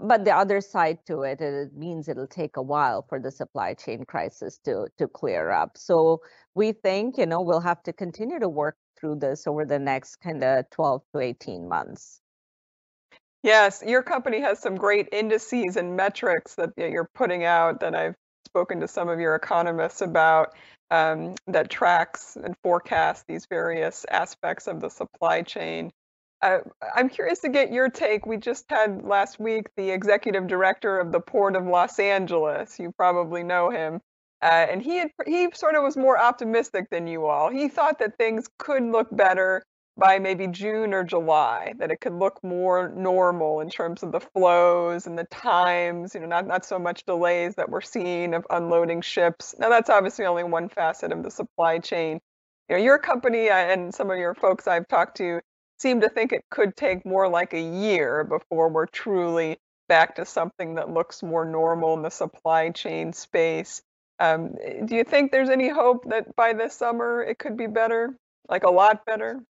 but 0.00 0.24
the 0.24 0.34
other 0.34 0.60
side 0.60 0.98
to 1.06 1.22
it, 1.22 1.40
it 1.40 1.74
means 1.76 2.08
it'll 2.08 2.26
take 2.26 2.56
a 2.56 2.62
while 2.62 3.04
for 3.08 3.20
the 3.20 3.30
supply 3.30 3.74
chain 3.74 4.04
crisis 4.04 4.58
to 4.64 4.88
to 4.98 5.06
clear 5.08 5.50
up. 5.50 5.76
So 5.76 6.22
we 6.54 6.72
think, 6.72 7.18
you 7.18 7.26
know, 7.26 7.40
we'll 7.42 7.60
have 7.60 7.82
to 7.84 7.92
continue 7.92 8.38
to 8.38 8.48
work 8.48 8.76
through 9.02 9.16
this 9.16 9.46
over 9.46 9.66
the 9.66 9.78
next 9.78 10.16
kind 10.16 10.42
of 10.42 10.70
12 10.70 11.02
to 11.14 11.20
18 11.20 11.68
months. 11.68 12.20
Yes, 13.42 13.82
your 13.84 14.02
company 14.02 14.40
has 14.40 14.60
some 14.60 14.76
great 14.76 15.08
indices 15.10 15.76
and 15.76 15.96
metrics 15.96 16.54
that 16.54 16.70
you're 16.76 17.10
putting 17.12 17.44
out 17.44 17.80
that 17.80 17.94
I've 17.94 18.14
spoken 18.46 18.80
to 18.80 18.88
some 18.88 19.08
of 19.08 19.18
your 19.18 19.34
economists 19.34 20.00
about 20.00 20.54
um, 20.92 21.34
that 21.48 21.68
tracks 21.68 22.36
and 22.36 22.54
forecasts 22.62 23.24
these 23.26 23.46
various 23.46 24.06
aspects 24.10 24.68
of 24.68 24.80
the 24.80 24.90
supply 24.90 25.42
chain. 25.42 25.90
Uh, 26.40 26.58
I'm 26.94 27.08
curious 27.08 27.40
to 27.40 27.48
get 27.48 27.72
your 27.72 27.88
take. 27.88 28.26
We 28.26 28.36
just 28.36 28.66
had 28.68 29.02
last 29.02 29.40
week 29.40 29.66
the 29.76 29.90
executive 29.90 30.46
director 30.46 30.98
of 30.98 31.10
the 31.10 31.20
Port 31.20 31.56
of 31.56 31.66
Los 31.66 31.98
Angeles. 31.98 32.78
You 32.78 32.92
probably 32.96 33.42
know 33.42 33.70
him. 33.70 34.00
Uh, 34.42 34.66
and 34.70 34.82
he 34.82 34.96
had, 34.96 35.10
he 35.26 35.48
sort 35.54 35.76
of 35.76 35.82
was 35.82 35.96
more 35.96 36.18
optimistic 36.20 36.90
than 36.90 37.06
you 37.06 37.26
all. 37.26 37.48
He 37.48 37.68
thought 37.68 38.00
that 38.00 38.18
things 38.18 38.48
could 38.58 38.82
look 38.82 39.08
better 39.12 39.62
by 39.96 40.18
maybe 40.18 40.46
June 40.46 40.94
or 40.94 41.04
July, 41.04 41.74
that 41.78 41.90
it 41.90 42.00
could 42.00 42.14
look 42.14 42.42
more 42.42 42.88
normal 42.96 43.60
in 43.60 43.68
terms 43.68 44.02
of 44.02 44.10
the 44.10 44.20
flows 44.20 45.06
and 45.06 45.18
the 45.18 45.24
times, 45.24 46.14
you 46.14 46.20
know, 46.20 46.26
not, 46.26 46.46
not 46.46 46.64
so 46.64 46.78
much 46.78 47.04
delays 47.04 47.54
that 47.56 47.68
we're 47.68 47.82
seeing 47.82 48.34
of 48.34 48.46
unloading 48.50 49.02
ships. 49.02 49.54
Now, 49.58 49.68
that's 49.68 49.90
obviously 49.90 50.24
only 50.24 50.44
one 50.44 50.68
facet 50.68 51.12
of 51.12 51.22
the 51.22 51.30
supply 51.30 51.78
chain. 51.78 52.20
You 52.68 52.76
know, 52.76 52.82
your 52.82 52.98
company 52.98 53.50
uh, 53.50 53.54
and 53.54 53.94
some 53.94 54.10
of 54.10 54.18
your 54.18 54.34
folks 54.34 54.66
I've 54.66 54.88
talked 54.88 55.18
to 55.18 55.40
seem 55.78 56.00
to 56.00 56.08
think 56.08 56.32
it 56.32 56.44
could 56.50 56.74
take 56.74 57.04
more 57.04 57.28
like 57.28 57.52
a 57.52 57.60
year 57.60 58.24
before 58.24 58.70
we're 58.70 58.86
truly 58.86 59.58
back 59.88 60.14
to 60.14 60.24
something 60.24 60.76
that 60.76 60.88
looks 60.88 61.22
more 61.22 61.44
normal 61.44 61.94
in 61.94 62.02
the 62.02 62.10
supply 62.10 62.70
chain 62.70 63.12
space. 63.12 63.82
Um, 64.22 64.54
do 64.86 64.94
you 64.94 65.02
think 65.02 65.32
there's 65.32 65.50
any 65.50 65.68
hope 65.68 66.08
that 66.10 66.36
by 66.36 66.52
this 66.52 66.74
summer 66.74 67.22
it 67.22 67.40
could 67.40 67.56
be 67.56 67.66
better, 67.66 68.16
like 68.48 68.62
a 68.62 68.70
lot 68.70 69.04
better? 69.04 69.42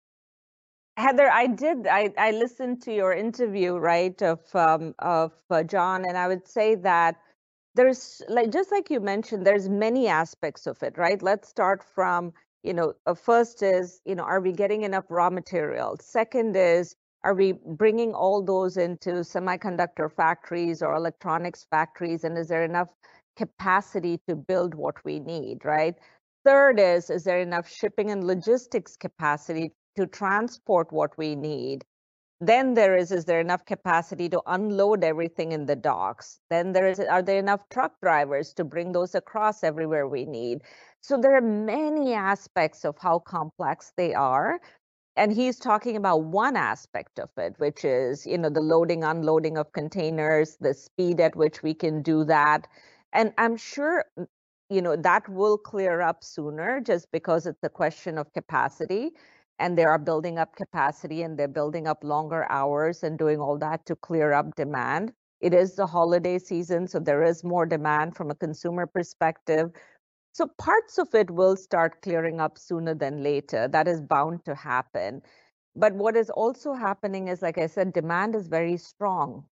Heather, 0.96 1.28
I 1.28 1.48
did. 1.48 1.88
I, 1.88 2.12
I 2.16 2.30
listened 2.30 2.82
to 2.82 2.94
your 2.94 3.12
interview, 3.12 3.76
right, 3.76 4.20
of 4.22 4.40
um, 4.54 4.94
of 5.00 5.32
uh, 5.50 5.64
John, 5.64 6.04
and 6.06 6.16
I 6.16 6.28
would 6.28 6.46
say 6.46 6.76
that 6.76 7.16
there's 7.74 8.22
like 8.28 8.52
just 8.52 8.70
like 8.70 8.90
you 8.90 9.00
mentioned, 9.00 9.44
there's 9.44 9.68
many 9.68 10.06
aspects 10.06 10.68
of 10.68 10.80
it, 10.84 10.96
right? 10.98 11.20
Let's 11.20 11.48
start 11.48 11.82
from 11.82 12.32
you 12.62 12.74
know, 12.74 12.94
uh, 13.06 13.14
first 13.14 13.62
is 13.64 14.00
you 14.04 14.14
know, 14.14 14.24
are 14.24 14.40
we 14.40 14.52
getting 14.52 14.82
enough 14.82 15.06
raw 15.08 15.30
material? 15.30 15.96
Second 16.00 16.54
is 16.56 16.94
are 17.24 17.34
we 17.34 17.52
bringing 17.52 18.14
all 18.14 18.42
those 18.42 18.76
into 18.76 19.10
semiconductor 19.24 20.12
factories 20.12 20.80
or 20.82 20.94
electronics 20.94 21.66
factories, 21.70 22.22
and 22.24 22.38
is 22.38 22.48
there 22.48 22.64
enough 22.64 22.88
capacity 23.36 24.20
to 24.28 24.36
build 24.36 24.74
what 24.74 25.04
we 25.04 25.20
need, 25.20 25.64
right? 25.64 25.94
Third 26.44 26.80
is, 26.80 27.10
is 27.10 27.24
there 27.24 27.40
enough 27.40 27.68
shipping 27.68 28.10
and 28.10 28.26
logistics 28.26 28.96
capacity 28.96 29.72
to 29.96 30.06
transport 30.06 30.92
what 30.92 31.16
we 31.18 31.34
need. 31.34 31.84
Then 32.40 32.72
there 32.72 32.96
is, 32.96 33.12
is 33.12 33.26
there 33.26 33.40
enough 33.40 33.66
capacity 33.66 34.28
to 34.30 34.40
unload 34.46 35.04
everything 35.04 35.52
in 35.52 35.66
the 35.66 35.76
docks? 35.76 36.40
Then 36.48 36.72
there 36.72 36.86
is, 36.86 36.98
are 36.98 37.20
there 37.20 37.38
enough 37.38 37.60
truck 37.68 37.92
drivers 38.00 38.54
to 38.54 38.64
bring 38.64 38.92
those 38.92 39.14
across 39.14 39.62
everywhere 39.62 40.08
we 40.08 40.24
need? 40.24 40.62
So 41.02 41.18
there 41.18 41.36
are 41.36 41.42
many 41.42 42.14
aspects 42.14 42.84
of 42.84 42.96
how 42.98 43.18
complex 43.18 43.92
they 43.96 44.14
are. 44.14 44.58
And 45.16 45.32
he's 45.32 45.58
talking 45.58 45.96
about 45.96 46.24
one 46.24 46.56
aspect 46.56 47.18
of 47.18 47.28
it, 47.36 47.54
which 47.58 47.84
is, 47.84 48.24
you 48.24 48.38
know, 48.38 48.48
the 48.48 48.62
loading, 48.62 49.04
unloading 49.04 49.58
of 49.58 49.72
containers, 49.72 50.56
the 50.60 50.72
speed 50.72 51.20
at 51.20 51.36
which 51.36 51.62
we 51.62 51.74
can 51.74 52.00
do 52.00 52.24
that. 52.24 52.66
And 53.12 53.32
I'm 53.38 53.56
sure 53.56 54.04
mm, 54.18 54.26
you 54.68 54.82
know 54.82 54.96
that 54.96 55.28
will 55.28 55.58
clear 55.58 56.00
up 56.00 56.22
sooner 56.24 56.80
just 56.80 57.10
because 57.12 57.46
it's 57.46 57.62
a 57.64 57.68
question 57.68 58.18
of 58.18 58.32
capacity 58.32 59.12
and 59.58 59.76
they 59.78 59.84
are 59.84 59.98
building 59.98 60.38
up 60.38 60.56
capacity 60.56 61.22
and 61.22 61.38
they're 61.38 61.48
building 61.48 61.86
up 61.86 62.04
longer 62.04 62.46
hours 62.50 63.02
and 63.02 63.18
doing 63.18 63.40
all 63.40 63.58
that 63.58 63.84
to 63.86 63.96
clear 63.96 64.32
up 64.32 64.54
demand. 64.56 65.12
It 65.40 65.54
is 65.54 65.76
the 65.76 65.86
holiday 65.86 66.38
season, 66.38 66.86
so 66.86 66.98
there 67.00 67.22
is 67.22 67.44
more 67.44 67.66
demand 67.66 68.16
from 68.16 68.30
a 68.30 68.34
consumer 68.34 68.86
perspective. 68.86 69.70
So 70.32 70.46
parts 70.58 70.98
of 70.98 71.14
it 71.14 71.30
will 71.30 71.56
start 71.56 72.02
clearing 72.02 72.40
up 72.40 72.58
sooner 72.58 72.94
than 72.94 73.22
later. 73.22 73.68
That 73.68 73.88
is 73.88 74.00
bound 74.00 74.44
to 74.46 74.54
happen. 74.54 75.22
But 75.76 75.94
what 75.94 76.16
is 76.16 76.30
also 76.30 76.74
happening 76.74 77.28
is, 77.28 77.42
like 77.42 77.58
I 77.58 77.66
said, 77.66 77.92
demand 77.92 78.34
is 78.36 78.48
very 78.48 78.76
strong. 78.76 79.46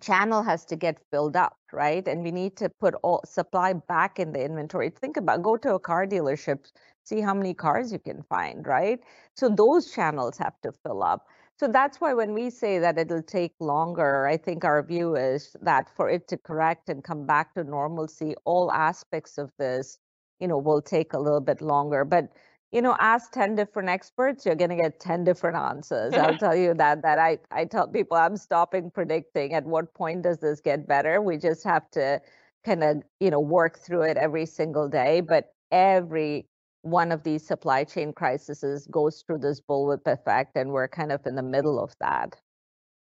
Channel 0.00 0.42
has 0.42 0.64
to 0.66 0.76
get 0.76 0.98
filled 1.10 1.36
up, 1.36 1.56
right? 1.72 2.06
And 2.08 2.22
we 2.24 2.32
need 2.32 2.56
to 2.58 2.68
put 2.80 2.94
all 3.02 3.22
supply 3.24 3.74
back 3.74 4.18
in 4.18 4.32
the 4.32 4.44
inventory. 4.44 4.90
Think 4.90 5.16
about 5.16 5.42
go 5.42 5.56
to 5.58 5.74
a 5.74 5.80
car 5.80 6.06
dealership 6.06 6.66
see 7.04 7.20
how 7.20 7.34
many 7.34 7.54
cars 7.54 7.92
you 7.92 7.98
can 7.98 8.22
find, 8.24 8.66
right? 8.66 9.00
So 9.36 9.48
those 9.48 9.92
channels 9.92 10.38
have 10.38 10.60
to 10.62 10.72
fill 10.72 11.02
up. 11.02 11.26
So 11.58 11.68
that's 11.68 12.00
why 12.00 12.14
when 12.14 12.34
we 12.34 12.50
say 12.50 12.78
that 12.80 12.98
it'll 12.98 13.22
take 13.22 13.54
longer, 13.60 14.26
I 14.26 14.36
think 14.36 14.64
our 14.64 14.82
view 14.82 15.16
is 15.16 15.56
that 15.62 15.88
for 15.96 16.10
it 16.10 16.28
to 16.28 16.36
correct 16.36 16.88
and 16.88 17.04
come 17.04 17.26
back 17.26 17.54
to 17.54 17.64
normalcy, 17.64 18.34
all 18.44 18.72
aspects 18.72 19.38
of 19.38 19.52
this, 19.58 19.98
you 20.40 20.48
know, 20.48 20.58
will 20.58 20.82
take 20.82 21.12
a 21.12 21.18
little 21.18 21.40
bit 21.40 21.60
longer. 21.62 22.04
But 22.04 22.28
you 22.74 22.82
know, 22.82 22.96
ask 22.98 23.30
10 23.30 23.54
different 23.54 23.88
experts, 23.88 24.44
you're 24.44 24.56
going 24.56 24.70
to 24.70 24.76
get 24.76 24.98
10 24.98 25.22
different 25.22 25.56
answers. 25.56 26.12
I'll 26.14 26.36
tell 26.44 26.56
you 26.56 26.74
that 26.74 27.02
that 27.02 27.20
I 27.20 27.38
I 27.52 27.66
tell 27.66 27.86
people 27.86 28.16
I'm 28.16 28.36
stopping 28.36 28.90
predicting 28.90 29.54
at 29.54 29.64
what 29.64 29.94
point 29.94 30.22
does 30.22 30.38
this 30.38 30.60
get 30.60 30.88
better. 30.88 31.22
We 31.22 31.38
just 31.38 31.62
have 31.62 31.88
to 31.92 32.20
kind 32.64 32.82
of, 32.82 33.02
you 33.20 33.30
know, 33.30 33.38
work 33.38 33.78
through 33.78 34.02
it 34.02 34.16
every 34.16 34.44
single 34.44 34.88
day, 34.88 35.20
but 35.20 35.54
every 35.70 36.48
one 36.82 37.12
of 37.12 37.22
these 37.22 37.46
supply 37.46 37.84
chain 37.84 38.12
crises 38.12 38.88
goes 38.90 39.22
through 39.22 39.38
this 39.38 39.60
bullwhip 39.60 40.06
effect, 40.06 40.56
and 40.56 40.70
we're 40.70 40.88
kind 40.88 41.12
of 41.12 41.24
in 41.26 41.36
the 41.36 41.42
middle 41.42 41.82
of 41.82 41.94
that. 42.00 42.36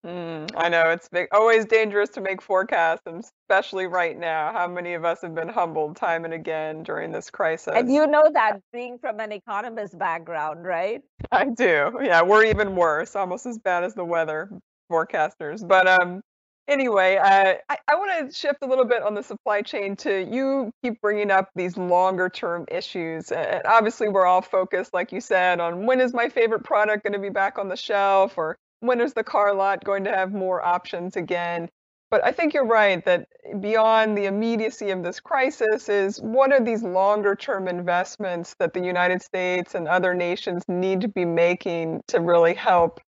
Mm, 0.06 0.52
I 0.56 0.68
know 0.68 0.90
it's 0.90 1.08
big, 1.08 1.26
always 1.32 1.64
dangerous 1.64 2.10
to 2.10 2.20
make 2.20 2.40
forecasts, 2.40 3.02
and 3.06 3.24
especially 3.24 3.86
right 3.86 4.16
now. 4.16 4.52
How 4.52 4.68
many 4.68 4.94
of 4.94 5.04
us 5.04 5.20
have 5.22 5.34
been 5.34 5.48
humbled 5.48 5.96
time 5.96 6.24
and 6.24 6.32
again 6.32 6.84
during 6.84 7.10
this 7.10 7.28
crisis? 7.28 7.72
And 7.74 7.92
you 7.92 8.06
know 8.06 8.30
that 8.32 8.60
being 8.72 8.98
from 8.98 9.18
an 9.18 9.32
economist 9.32 9.98
background, 9.98 10.64
right? 10.64 11.02
I 11.32 11.46
do. 11.46 11.98
Yeah, 12.00 12.22
we're 12.22 12.44
even 12.44 12.76
worse, 12.76 13.16
almost 13.16 13.46
as 13.46 13.58
bad 13.58 13.82
as 13.82 13.94
the 13.94 14.04
weather 14.04 14.48
forecasters. 14.90 15.66
But 15.66 15.88
um, 15.88 16.22
Anyway, 16.68 17.14
uh, 17.14 17.54
I, 17.68 17.78
I 17.86 17.94
want 17.94 18.28
to 18.28 18.36
shift 18.36 18.58
a 18.62 18.66
little 18.66 18.84
bit 18.84 19.00
on 19.00 19.14
the 19.14 19.22
supply 19.22 19.62
chain 19.62 19.94
to 19.96 20.28
you 20.28 20.72
keep 20.82 21.00
bringing 21.00 21.30
up 21.30 21.48
these 21.54 21.76
longer 21.76 22.28
term 22.28 22.64
issues. 22.68 23.30
And 23.30 23.62
obviously, 23.66 24.08
we're 24.08 24.26
all 24.26 24.42
focused, 24.42 24.92
like 24.92 25.12
you 25.12 25.20
said, 25.20 25.60
on 25.60 25.86
when 25.86 26.00
is 26.00 26.12
my 26.12 26.28
favorite 26.28 26.64
product 26.64 27.04
going 27.04 27.12
to 27.12 27.20
be 27.20 27.28
back 27.28 27.58
on 27.58 27.68
the 27.68 27.76
shelf 27.76 28.36
or 28.36 28.56
when 28.80 29.00
is 29.00 29.14
the 29.14 29.24
car 29.24 29.54
lot 29.54 29.84
going 29.84 30.04
to 30.04 30.10
have 30.10 30.32
more 30.32 30.64
options 30.64 31.16
again. 31.16 31.68
But 32.10 32.24
I 32.24 32.30
think 32.30 32.54
you're 32.54 32.66
right 32.66 33.04
that 33.04 33.26
beyond 33.60 34.16
the 34.16 34.26
immediacy 34.26 34.90
of 34.90 35.02
this 35.02 35.18
crisis 35.18 35.88
is 35.88 36.18
what 36.20 36.52
are 36.52 36.60
these 36.62 36.82
longer 36.84 37.34
term 37.34 37.66
investments 37.66 38.54
that 38.60 38.74
the 38.74 38.80
United 38.80 39.22
States 39.22 39.74
and 39.74 39.88
other 39.88 40.14
nations 40.14 40.62
need 40.68 41.00
to 41.00 41.08
be 41.08 41.24
making 41.24 42.02
to 42.08 42.20
really 42.20 42.54
help 42.54 43.00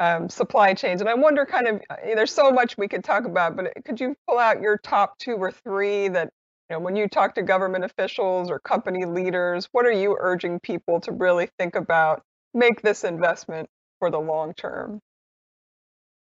um, 0.00 0.28
supply 0.28 0.74
chains. 0.74 1.00
And 1.00 1.10
I 1.10 1.14
wonder, 1.14 1.44
kind 1.46 1.68
of, 1.68 1.82
uh, 1.90 1.96
there's 2.14 2.32
so 2.32 2.50
much 2.50 2.76
we 2.78 2.88
could 2.88 3.04
talk 3.04 3.24
about, 3.24 3.56
but 3.56 3.72
could 3.84 4.00
you 4.00 4.14
pull 4.28 4.38
out 4.38 4.60
your 4.60 4.78
top 4.78 5.18
two 5.18 5.36
or 5.36 5.50
three 5.50 6.08
that, 6.08 6.30
you 6.70 6.76
know, 6.76 6.80
when 6.80 6.96
you 6.96 7.08
talk 7.08 7.34
to 7.36 7.42
government 7.42 7.84
officials 7.84 8.50
or 8.50 8.58
company 8.58 9.04
leaders, 9.04 9.68
what 9.72 9.86
are 9.86 9.92
you 9.92 10.16
urging 10.18 10.60
people 10.60 11.00
to 11.00 11.12
really 11.12 11.48
think 11.58 11.76
about, 11.76 12.22
make 12.54 12.82
this 12.82 13.04
investment 13.04 13.68
for 13.98 14.10
the 14.10 14.20
long 14.20 14.54
term? 14.54 15.00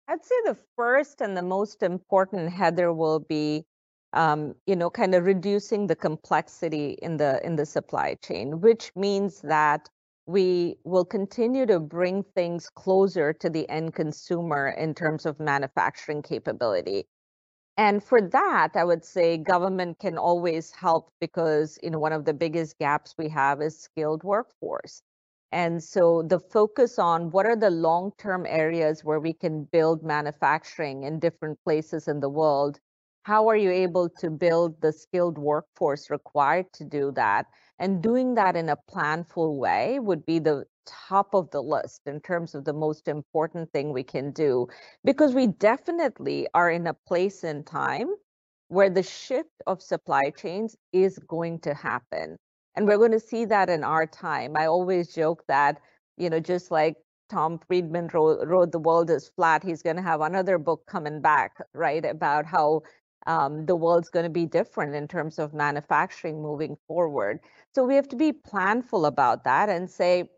I'd 0.09 0.25
say 0.25 0.35
the 0.45 0.57
first 0.75 1.21
and 1.21 1.37
the 1.37 1.43
most 1.43 1.83
important, 1.83 2.51
Heather, 2.51 2.91
will 2.91 3.19
be 3.19 3.65
um, 4.13 4.55
you 4.65 4.75
know, 4.75 4.89
kind 4.89 5.13
of 5.13 5.25
reducing 5.25 5.85
the 5.87 5.95
complexity 5.95 6.97
in 7.01 7.17
the 7.17 7.45
in 7.45 7.55
the 7.55 7.65
supply 7.65 8.15
chain, 8.15 8.59
which 8.59 8.91
means 8.95 9.41
that 9.41 9.87
we 10.25 10.77
will 10.83 11.05
continue 11.05 11.65
to 11.67 11.79
bring 11.79 12.23
things 12.23 12.69
closer 12.71 13.33
to 13.33 13.49
the 13.51 13.69
end 13.69 13.93
consumer 13.93 14.69
in 14.69 14.95
terms 14.95 15.27
of 15.27 15.39
manufacturing 15.39 16.23
capability. 16.23 17.07
And 17.77 18.03
for 18.03 18.21
that, 18.21 18.75
I 18.75 18.85
would 18.85 19.05
say 19.05 19.37
government 19.37 19.99
can 19.99 20.17
always 20.17 20.71
help 20.71 21.13
because 21.21 21.79
you 21.83 21.91
know 21.91 21.99
one 21.99 22.13
of 22.13 22.25
the 22.25 22.33
biggest 22.33 22.79
gaps 22.79 23.15
we 23.17 23.29
have 23.29 23.61
is 23.61 23.79
skilled 23.79 24.23
workforce. 24.23 25.03
And 25.51 25.83
so 25.83 26.21
the 26.21 26.39
focus 26.39 26.99
on 26.99 27.31
what 27.31 27.45
are 27.45 27.55
the 27.55 27.71
long-term 27.71 28.45
areas 28.47 29.03
where 29.03 29.19
we 29.19 29.33
can 29.33 29.63
build 29.63 30.03
manufacturing 30.03 31.03
in 31.03 31.19
different 31.19 31.57
places 31.63 32.07
in 32.07 32.19
the 32.19 32.29
world? 32.29 32.79
How 33.23 33.47
are 33.47 33.57
you 33.57 33.71
able 33.71 34.09
to 34.19 34.29
build 34.29 34.79
the 34.81 34.93
skilled 34.93 35.37
workforce 35.37 36.09
required 36.09 36.71
to 36.73 36.83
do 36.85 37.11
that? 37.15 37.47
And 37.79 38.01
doing 38.01 38.35
that 38.35 38.55
in 38.55 38.69
a 38.69 38.77
planful 38.91 39.55
way 39.57 39.99
would 39.99 40.25
be 40.25 40.39
the 40.39 40.65
top 40.85 41.33
of 41.33 41.49
the 41.51 41.61
list 41.61 42.01
in 42.05 42.19
terms 42.21 42.55
of 42.55 42.65
the 42.65 42.73
most 42.73 43.07
important 43.07 43.71
thing 43.71 43.93
we 43.93 44.03
can 44.03 44.31
do, 44.31 44.67
because 45.03 45.33
we 45.33 45.47
definitely 45.47 46.47
are 46.53 46.71
in 46.71 46.87
a 46.87 46.93
place 46.93 47.43
in 47.43 47.63
time 47.63 48.09
where 48.67 48.89
the 48.89 49.03
shift 49.03 49.61
of 49.67 49.81
supply 49.81 50.29
chains 50.29 50.75
is 50.91 51.17
going 51.19 51.59
to 51.59 51.73
happen. 51.73 52.37
And 52.75 52.87
we're 52.87 52.97
going 52.97 53.11
to 53.11 53.19
see 53.19 53.45
that 53.45 53.69
in 53.69 53.83
our 53.83 54.05
time. 54.05 54.55
I 54.55 54.67
always 54.67 55.13
joke 55.13 55.43
that, 55.47 55.81
you 56.17 56.29
know, 56.29 56.39
just 56.39 56.71
like 56.71 56.95
Tom 57.29 57.59
Friedman 57.67 58.09
wrote, 58.13 58.47
wrote 58.47 58.71
The 58.71 58.79
World 58.79 59.09
is 59.09 59.29
Flat, 59.35 59.63
he's 59.63 59.81
going 59.81 59.95
to 59.97 60.01
have 60.01 60.21
another 60.21 60.57
book 60.57 60.85
coming 60.87 61.21
back, 61.21 61.57
right, 61.73 62.03
about 62.05 62.45
how 62.45 62.81
um, 63.27 63.65
the 63.65 63.75
world's 63.75 64.09
going 64.09 64.23
to 64.23 64.29
be 64.29 64.45
different 64.45 64.95
in 64.95 65.07
terms 65.07 65.39
of 65.39 65.53
manufacturing 65.53 66.41
moving 66.41 66.77
forward. 66.87 67.39
So 67.75 67.83
we 67.83 67.95
have 67.95 68.07
to 68.09 68.15
be 68.15 68.31
planful 68.31 69.05
about 69.07 69.43
that 69.43 69.69
and 69.69 69.89
say, 69.89 70.29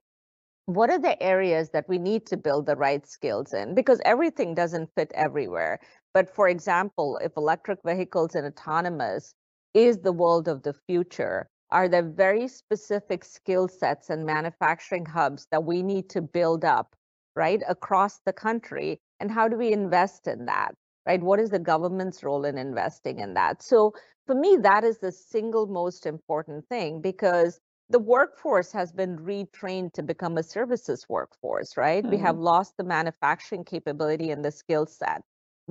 what 0.65 0.89
are 0.89 0.99
the 0.99 1.21
areas 1.21 1.69
that 1.71 1.87
we 1.87 1.97
need 1.97 2.25
to 2.27 2.37
build 2.37 2.65
the 2.65 2.75
right 2.75 3.05
skills 3.07 3.53
in? 3.53 3.75
Because 3.75 4.01
everything 4.05 4.53
doesn't 4.55 4.89
fit 4.95 5.11
everywhere. 5.15 5.79
But 6.13 6.33
for 6.33 6.47
example, 6.47 7.19
if 7.23 7.31
electric 7.37 7.79
vehicles 7.85 8.35
and 8.35 8.45
autonomous 8.45 9.33
is 9.73 9.99
the 9.99 10.11
world 10.11 10.47
of 10.47 10.63
the 10.63 10.73
future, 10.73 11.49
are 11.71 11.87
there 11.87 12.03
very 12.03 12.47
specific 12.47 13.23
skill 13.23 13.67
sets 13.67 14.09
and 14.09 14.25
manufacturing 14.25 15.05
hubs 15.05 15.47
that 15.51 15.63
we 15.63 15.81
need 15.81 16.09
to 16.09 16.21
build 16.21 16.65
up, 16.65 16.95
right, 17.35 17.61
across 17.67 18.19
the 18.25 18.33
country? 18.33 18.99
And 19.19 19.31
how 19.31 19.47
do 19.47 19.57
we 19.57 19.71
invest 19.71 20.27
in 20.27 20.45
that, 20.45 20.73
right? 21.05 21.21
What 21.21 21.39
is 21.39 21.49
the 21.49 21.59
government's 21.59 22.23
role 22.23 22.45
in 22.45 22.57
investing 22.57 23.19
in 23.19 23.33
that? 23.35 23.61
So 23.61 23.93
for 24.27 24.35
me, 24.35 24.57
that 24.61 24.83
is 24.83 24.99
the 24.99 25.11
single 25.11 25.67
most 25.67 26.05
important 26.05 26.67
thing 26.67 27.01
because 27.01 27.59
the 27.89 27.99
workforce 27.99 28.71
has 28.71 28.91
been 28.91 29.17
retrained 29.17 29.93
to 29.93 30.03
become 30.03 30.37
a 30.37 30.43
services 30.43 31.05
workforce, 31.09 31.75
right? 31.77 32.03
Mm-hmm. 32.03 32.11
We 32.11 32.17
have 32.19 32.37
lost 32.37 32.77
the 32.77 32.83
manufacturing 32.83 33.65
capability 33.65 34.31
and 34.31 34.43
the 34.43 34.51
skill 34.51 34.85
set 34.85 35.21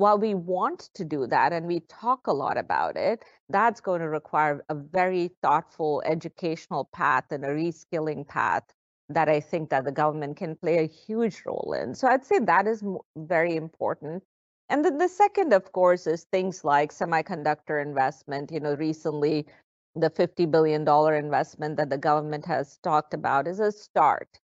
while 0.00 0.18
we 0.18 0.34
want 0.34 0.88
to 0.94 1.04
do 1.04 1.26
that 1.26 1.52
and 1.52 1.66
we 1.66 1.80
talk 1.80 2.26
a 2.26 2.32
lot 2.32 2.56
about 2.56 2.96
it, 2.96 3.22
that's 3.50 3.80
going 3.80 4.00
to 4.00 4.08
require 4.08 4.64
a 4.70 4.74
very 4.74 5.30
thoughtful 5.42 6.02
educational 6.06 6.88
path 6.92 7.24
and 7.30 7.44
a 7.44 7.48
reskilling 7.48 8.26
path 8.26 8.62
that 9.10 9.28
I 9.28 9.40
think 9.40 9.68
that 9.70 9.84
the 9.84 9.92
government 9.92 10.38
can 10.38 10.56
play 10.56 10.78
a 10.78 10.88
huge 10.88 11.42
role 11.44 11.76
in. 11.78 11.94
So 11.94 12.08
I'd 12.08 12.24
say 12.24 12.38
that 12.38 12.66
is 12.66 12.82
very 13.16 13.56
important. 13.56 14.22
And 14.70 14.84
then 14.84 14.98
the 14.98 15.08
second, 15.08 15.52
of 15.52 15.70
course, 15.72 16.06
is 16.06 16.24
things 16.24 16.64
like 16.64 16.94
semiconductor 16.94 17.82
investment. 17.82 18.50
You 18.52 18.60
know, 18.60 18.74
recently 18.74 19.46
the 19.96 20.08
$50 20.08 20.50
billion 20.50 20.88
investment 21.14 21.76
that 21.76 21.90
the 21.90 21.98
government 21.98 22.46
has 22.46 22.78
talked 22.78 23.12
about 23.12 23.46
is 23.46 23.60
a 23.60 23.70
start. 23.70 24.40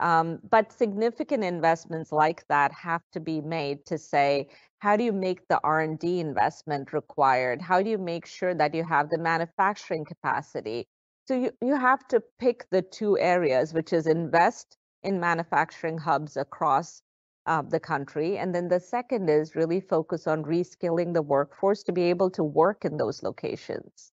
Um, 0.00 0.40
but 0.50 0.72
significant 0.72 1.44
investments 1.44 2.12
like 2.12 2.46
that 2.48 2.72
have 2.72 3.02
to 3.12 3.20
be 3.20 3.40
made 3.40 3.86
to 3.86 3.98
say, 3.98 4.48
how 4.78 4.96
do 4.96 5.04
you 5.04 5.12
make 5.12 5.46
the 5.48 5.60
r&d 5.64 6.20
investment 6.20 6.92
required? 6.92 7.62
How 7.62 7.82
do 7.82 7.90
you 7.90 7.98
make 7.98 8.26
sure 8.26 8.54
that 8.54 8.74
you 8.74 8.84
have 8.84 9.10
the 9.10 9.18
manufacturing 9.18 10.04
capacity? 10.04 10.86
So 11.26 11.34
you, 11.34 11.50
you 11.60 11.76
have 11.76 12.06
to 12.08 12.22
pick 12.38 12.66
the 12.70 12.82
two 12.82 13.18
areas 13.18 13.72
which 13.72 13.92
is 13.92 14.06
invest 14.06 14.76
in 15.02 15.18
manufacturing 15.18 15.98
hubs 15.98 16.36
across 16.36 17.02
uh, 17.46 17.62
the 17.62 17.80
country 17.80 18.38
and 18.38 18.54
then 18.54 18.68
the 18.68 18.80
second 18.80 19.30
is 19.30 19.54
really 19.54 19.80
focus 19.80 20.26
on 20.26 20.44
reskilling 20.44 21.14
the 21.14 21.22
workforce 21.22 21.82
to 21.84 21.92
be 21.92 22.02
able 22.02 22.30
to 22.30 22.44
work 22.44 22.84
in 22.84 22.96
those 22.96 23.22
locations. 23.22 24.12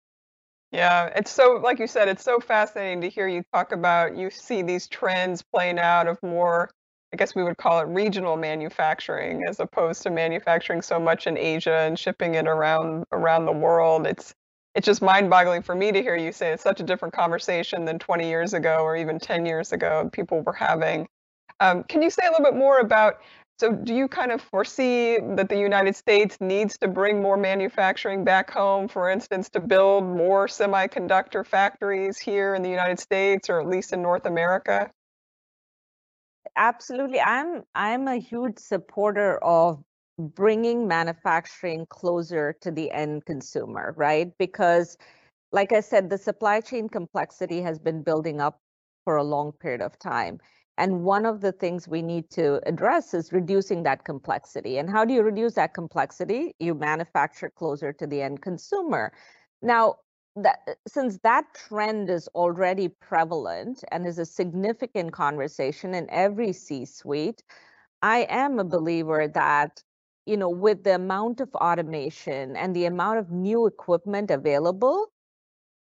Yeah, 0.72 1.12
it's 1.16 1.30
so, 1.30 1.60
like 1.64 1.78
you 1.78 1.86
said, 1.86 2.08
it's 2.08 2.24
so 2.24 2.40
fascinating 2.40 3.02
to 3.02 3.10
hear 3.10 3.28
you 3.28 3.44
talk 3.54 3.72
about, 3.72 4.18
you 4.18 4.32
see 4.32 4.64
these 4.64 4.88
trends 4.88 5.44
playing 5.44 5.78
out 5.78 6.08
of 6.08 6.18
more 6.24 6.72
I 7.14 7.16
guess 7.16 7.36
we 7.36 7.44
would 7.44 7.58
call 7.58 7.80
it 7.80 7.84
regional 7.84 8.36
manufacturing 8.36 9.44
as 9.48 9.60
opposed 9.60 10.02
to 10.02 10.10
manufacturing 10.10 10.82
so 10.82 11.00
much 11.00 11.28
in 11.28 11.38
Asia 11.38 11.82
and 11.82 11.98
shipping 11.98 12.34
it 12.34 12.48
around 12.48 13.06
around 13.12 13.46
the 13.46 13.52
world. 13.52 14.08
It's 14.08 14.34
it's 14.74 14.88
just 14.88 15.04
mind-boggling 15.04 15.62
for 15.62 15.76
me 15.76 15.92
to 15.92 16.02
hear 16.02 16.16
you 16.16 16.32
say 16.32 16.52
it's 16.52 16.64
such 16.64 16.80
a 16.80 16.84
different 16.84 17.14
conversation 17.14 17.86
than 17.86 18.00
20 18.00 18.28
years 18.28 18.56
ago 18.56 18.78
or 18.80 18.98
even 18.98 19.20
10 19.20 19.46
years 19.46 19.72
ago 19.72 20.10
people 20.12 20.42
were 20.42 20.54
having. 20.54 21.08
Um, 21.60 21.84
can 21.84 22.02
you 22.02 22.10
say 22.10 22.26
a 22.26 22.32
little 22.32 22.44
bit 22.44 22.56
more 22.56 22.80
about? 22.80 23.22
So, 23.60 23.72
do 23.72 23.94
you 23.94 24.08
kind 24.08 24.32
of 24.32 24.42
foresee 24.42 25.20
that 25.36 25.48
the 25.50 25.60
United 25.60 25.96
States 25.96 26.38
needs 26.42 26.80
to 26.80 26.88
bring 26.88 27.22
more 27.22 27.38
manufacturing 27.38 28.24
back 28.24 28.50
home, 28.50 28.88
for 28.88 29.12
instance, 29.12 29.50
to 29.50 29.60
build 29.60 30.04
more 30.04 30.48
semiconductor 30.48 31.46
factories 31.46 32.18
here 32.18 32.56
in 32.56 32.64
the 32.64 32.72
United 32.72 33.00
States 33.00 33.52
or 33.52 33.62
at 33.62 33.68
least 33.68 33.94
in 33.94 34.02
North 34.02 34.26
America? 34.26 34.90
Absolutely. 36.58 37.20
I'm 37.20 37.64
I'm 37.76 38.08
a 38.08 38.18
huge 38.18 38.58
supporter 38.60 39.38
of 39.44 39.84
bringing 40.20 40.88
manufacturing 40.88 41.86
closer 41.88 42.56
to 42.62 42.72
the 42.72 42.92
end 42.92 43.26
consumer, 43.26 43.94
right? 43.98 44.32
Because 44.38 44.98
like 45.52 45.72
I 45.72 45.82
said, 45.82 46.10
the 46.10 46.18
supply 46.18 46.62
chain 46.62 46.90
complexity 46.90 47.62
has 47.62 47.80
been 47.80 48.04
building 48.04 48.42
up 48.42 48.60
for 49.06 49.18
a 49.18 49.24
long 49.24 49.52
period 49.54 49.82
of 49.82 49.98
time. 50.00 50.40
And 50.78 51.04
one 51.04 51.26
of 51.26 51.42
the 51.42 51.52
things 51.52 51.88
we 51.88 52.02
need 52.02 52.30
to 52.32 52.60
address 52.68 53.14
is 53.14 53.32
reducing 53.32 53.84
that 53.84 54.06
complexity. 54.06 54.80
And 54.80 54.90
how 54.90 55.06
do 55.06 55.14
you 55.14 55.22
reduce 55.22 55.54
that 55.56 55.76
complexity? 55.76 56.56
You 56.60 56.74
manufacture 56.74 57.52
closer 57.56 57.94
to 57.94 58.08
the 58.08 58.22
end 58.24 58.42
consumer. 58.42 59.14
Now, 59.62 59.98
that 60.36 60.60
uh, 60.68 60.74
since 60.88 61.20
that 61.20 61.46
trend 61.54 62.10
is 62.10 62.28
already 62.30 62.88
prevalent 62.90 63.84
and 63.92 64.08
is 64.08 64.20
a 64.20 64.26
significant 64.26 65.12
conversation 65.14 65.94
in 65.94 66.10
every 66.10 66.54
C-suite, 66.54 67.44
I 68.02 68.28
am 68.30 68.60
a 68.60 68.64
believer 68.66 69.28
that 69.30 69.84
you 70.26 70.38
know 70.38 70.50
with 70.50 70.84
the 70.84 70.96
amount 70.96 71.42
of 71.42 71.54
automation 71.56 72.56
and 72.56 72.76
the 72.76 72.86
amount 72.86 73.20
of 73.20 73.32
new 73.32 73.68
equipment 73.68 74.32
available, 74.32 75.12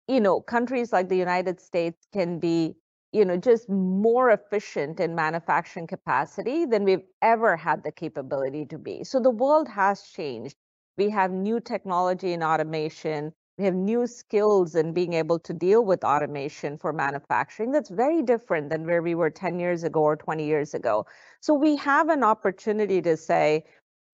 you 0.08 0.20
know 0.20 0.42
countries 0.42 0.92
like 0.94 1.10
the 1.10 1.18
United 1.18 1.60
States 1.60 2.08
can 2.14 2.40
be 2.40 2.76
you 3.14 3.26
know 3.26 3.38
just 3.38 3.70
more 3.70 4.32
efficient 4.32 5.00
in 5.00 5.16
manufacturing 5.16 5.88
capacity 5.88 6.66
than 6.66 6.84
we've 6.84 7.06
ever 7.22 7.56
had 7.58 7.84
the 7.84 7.92
capability 7.92 8.66
to 8.66 8.78
be. 8.78 9.04
So 9.04 9.20
the 9.20 9.30
world 9.32 9.68
has 9.70 10.04
changed. 10.04 10.58
We 10.98 11.10
have 11.12 11.32
new 11.32 11.60
technology 11.60 12.34
and 12.34 12.44
automation 12.44 13.34
we 13.58 13.66
have 13.66 13.74
new 13.74 14.06
skills 14.06 14.76
in 14.76 14.94
being 14.94 15.14
able 15.14 15.40
to 15.40 15.54
deal 15.54 15.84
with 15.84 16.04
automation 16.04 16.78
for 16.78 16.94
manufacturing 16.94 17.72
that's 17.72 17.90
very 17.90 18.22
different 18.22 18.70
than 18.70 18.86
where 18.86 19.02
we 19.02 19.16
were 19.16 19.32
10 19.32 19.60
years 19.60 19.84
ago 19.84 20.02
or 20.02 20.16
20 20.16 20.46
years 20.46 20.76
ago. 20.76 21.06
So 21.42 21.56
we 21.56 21.76
have 21.78 22.10
an 22.10 22.24
opportunity 22.24 23.02
to 23.02 23.18
say, 23.18 23.64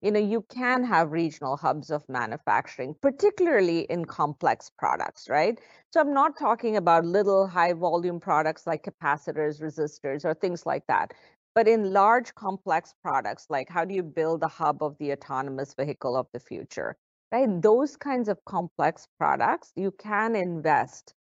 you 0.02 0.12
know, 0.12 0.20
you 0.20 0.46
can 0.50 0.84
have 0.86 1.12
regional 1.12 1.58
hubs 1.58 1.90
of 1.90 2.08
manufacturing, 2.08 2.96
particularly 3.02 3.82
in 3.82 4.06
complex 4.06 4.70
products, 4.78 5.28
right? 5.30 5.60
So 5.92 6.00
I'm 6.00 6.14
not 6.14 6.38
talking 6.38 6.78
about 6.78 7.06
little 7.06 7.48
high 7.48 7.74
volume 7.74 8.20
products 8.20 8.66
like 8.66 8.84
capacitors, 8.84 9.62
resistors, 9.62 10.26
or 10.26 10.34
things 10.34 10.66
like 10.66 10.86
that. 10.88 11.14
But 11.56 11.68
in 11.68 11.94
large 11.94 12.34
complex 12.36 12.94
products, 13.02 13.48
like 13.50 13.70
how 13.70 13.86
do 13.86 13.94
you 13.94 14.04
build 14.04 14.42
the 14.42 14.48
hub 14.48 14.82
of 14.82 14.98
the 15.00 15.12
autonomous 15.12 15.74
vehicle 15.74 16.16
of 16.16 16.28
the 16.34 16.40
future? 16.40 16.98
Right? 17.34 17.62
Those 17.62 17.98
kinds 17.98 18.30
of 18.30 18.46
complex 18.46 19.08
products, 19.18 19.74
you 19.76 19.92
can 19.92 20.36
invest 20.36 21.16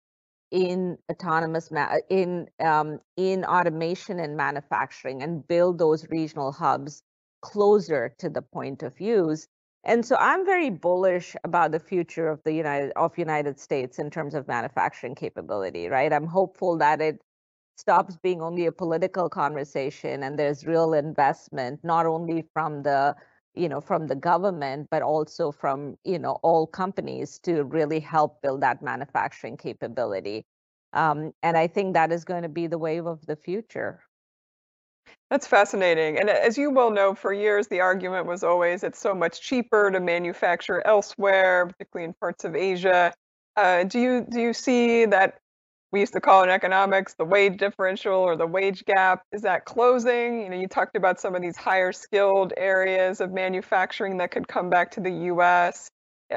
in 0.50 0.96
autonomous 1.12 1.70
in 2.08 2.48
um, 2.60 3.00
in 3.18 3.44
automation 3.44 4.18
and 4.18 4.36
manufacturing 4.36 5.22
and 5.22 5.46
build 5.46 5.78
those 5.78 6.08
regional 6.08 6.52
hubs 6.52 7.02
closer 7.42 8.14
to 8.18 8.30
the 8.30 8.40
point 8.40 8.82
of 8.82 8.98
use. 8.98 9.46
And 9.84 10.04
so 10.04 10.16
I'm 10.18 10.46
very 10.46 10.70
bullish 10.70 11.36
about 11.44 11.72
the 11.72 11.78
future 11.78 12.28
of 12.28 12.42
the 12.44 12.52
United 12.52 12.92
of 12.96 13.18
United 13.18 13.60
States 13.60 13.98
in 13.98 14.10
terms 14.10 14.34
of 14.34 14.48
manufacturing 14.48 15.14
capability, 15.14 15.88
right? 15.88 16.12
I'm 16.12 16.26
hopeful 16.26 16.78
that 16.78 17.02
it 17.02 17.20
stops 17.76 18.16
being 18.16 18.42
only 18.42 18.66
a 18.66 18.72
political 18.72 19.28
conversation 19.28 20.22
and 20.24 20.38
there's 20.38 20.66
real 20.66 20.94
investment 20.94 21.78
not 21.84 22.06
only 22.06 22.44
from 22.54 22.82
the 22.82 23.14
you 23.54 23.68
know 23.68 23.80
from 23.80 24.06
the 24.06 24.14
government 24.14 24.88
but 24.90 25.02
also 25.02 25.50
from 25.50 25.96
you 26.04 26.18
know 26.18 26.38
all 26.42 26.66
companies 26.66 27.38
to 27.40 27.64
really 27.64 28.00
help 28.00 28.40
build 28.42 28.60
that 28.62 28.82
manufacturing 28.82 29.56
capability. 29.56 30.44
Um, 30.92 31.32
and 31.42 31.56
i 31.56 31.66
think 31.66 31.94
that 31.94 32.12
is 32.12 32.24
going 32.24 32.42
to 32.42 32.48
be 32.48 32.66
the 32.66 32.78
wave 32.78 33.06
of 33.06 33.24
the 33.26 33.36
future. 33.36 34.00
That's 35.30 35.46
fascinating 35.46 36.18
and 36.18 36.30
as 36.30 36.56
you 36.56 36.70
well 36.70 36.90
know 36.90 37.14
for 37.14 37.32
years 37.32 37.68
the 37.68 37.80
argument 37.80 38.26
was 38.26 38.42
always 38.42 38.82
it's 38.82 38.98
so 38.98 39.14
much 39.14 39.40
cheaper 39.40 39.90
to 39.90 40.00
manufacture 40.00 40.86
elsewhere 40.86 41.66
particularly 41.66 42.04
in 42.06 42.14
parts 42.14 42.44
of 42.44 42.56
asia. 42.56 43.12
Uh, 43.56 43.84
do 43.84 43.98
you 43.98 44.26
do 44.30 44.40
you 44.40 44.52
see 44.52 45.04
that 45.04 45.40
we 45.92 46.00
used 46.00 46.12
to 46.12 46.20
call 46.20 46.42
in 46.42 46.50
economics 46.50 47.14
the 47.14 47.24
wage 47.24 47.58
differential 47.58 48.14
or 48.14 48.36
the 48.36 48.46
wage 48.46 48.84
gap. 48.84 49.22
Is 49.32 49.42
that 49.42 49.64
closing? 49.64 50.42
You 50.42 50.50
know, 50.50 50.56
you 50.56 50.68
talked 50.68 50.96
about 50.96 51.20
some 51.20 51.34
of 51.34 51.42
these 51.42 51.56
higher 51.56 51.92
skilled 51.92 52.52
areas 52.56 53.20
of 53.20 53.32
manufacturing 53.32 54.18
that 54.18 54.30
could 54.30 54.48
come 54.48 54.70
back 54.70 54.90
to 54.92 55.00
the 55.00 55.10
US. 55.10 55.90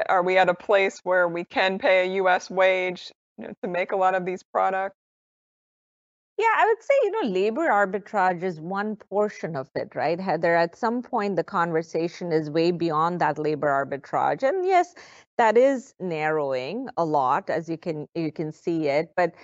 Are 0.08 0.22
we 0.22 0.38
at 0.38 0.48
a 0.48 0.54
place 0.54 1.00
where 1.04 1.28
we 1.28 1.44
can 1.44 1.78
pay 1.78 2.08
a 2.08 2.14
US 2.22 2.50
wage 2.50 3.12
you 3.38 3.46
know, 3.48 3.54
to 3.62 3.68
make 3.68 3.92
a 3.92 3.96
lot 3.96 4.14
of 4.14 4.24
these 4.24 4.42
products? 4.42 4.96
Yeah, 6.38 6.48
I 6.56 6.66
would 6.66 6.82
say, 6.82 6.94
you 7.04 7.10
know, 7.10 7.28
labor 7.28 7.68
arbitrage 7.68 8.42
is 8.42 8.60
one 8.60 8.96
portion 8.96 9.54
of 9.54 9.68
it, 9.74 9.94
right, 9.94 10.18
Heather? 10.18 10.54
At 10.56 10.74
some 10.76 11.02
point, 11.02 11.36
the 11.36 11.44
conversation 11.44 12.32
is 12.32 12.50
way 12.50 12.70
beyond 12.70 13.20
that 13.20 13.38
labor 13.38 13.68
arbitrage. 13.68 14.42
And 14.42 14.64
yes, 14.64 14.94
that 15.38 15.56
is 15.56 15.94
narrowing 16.00 16.88
a 16.96 17.04
lot, 17.04 17.50
as 17.50 17.68
you 17.68 17.76
can 17.78 18.08
you 18.14 18.32
can 18.32 18.50
see 18.52 18.88
it. 18.88 19.12
But 19.16 19.34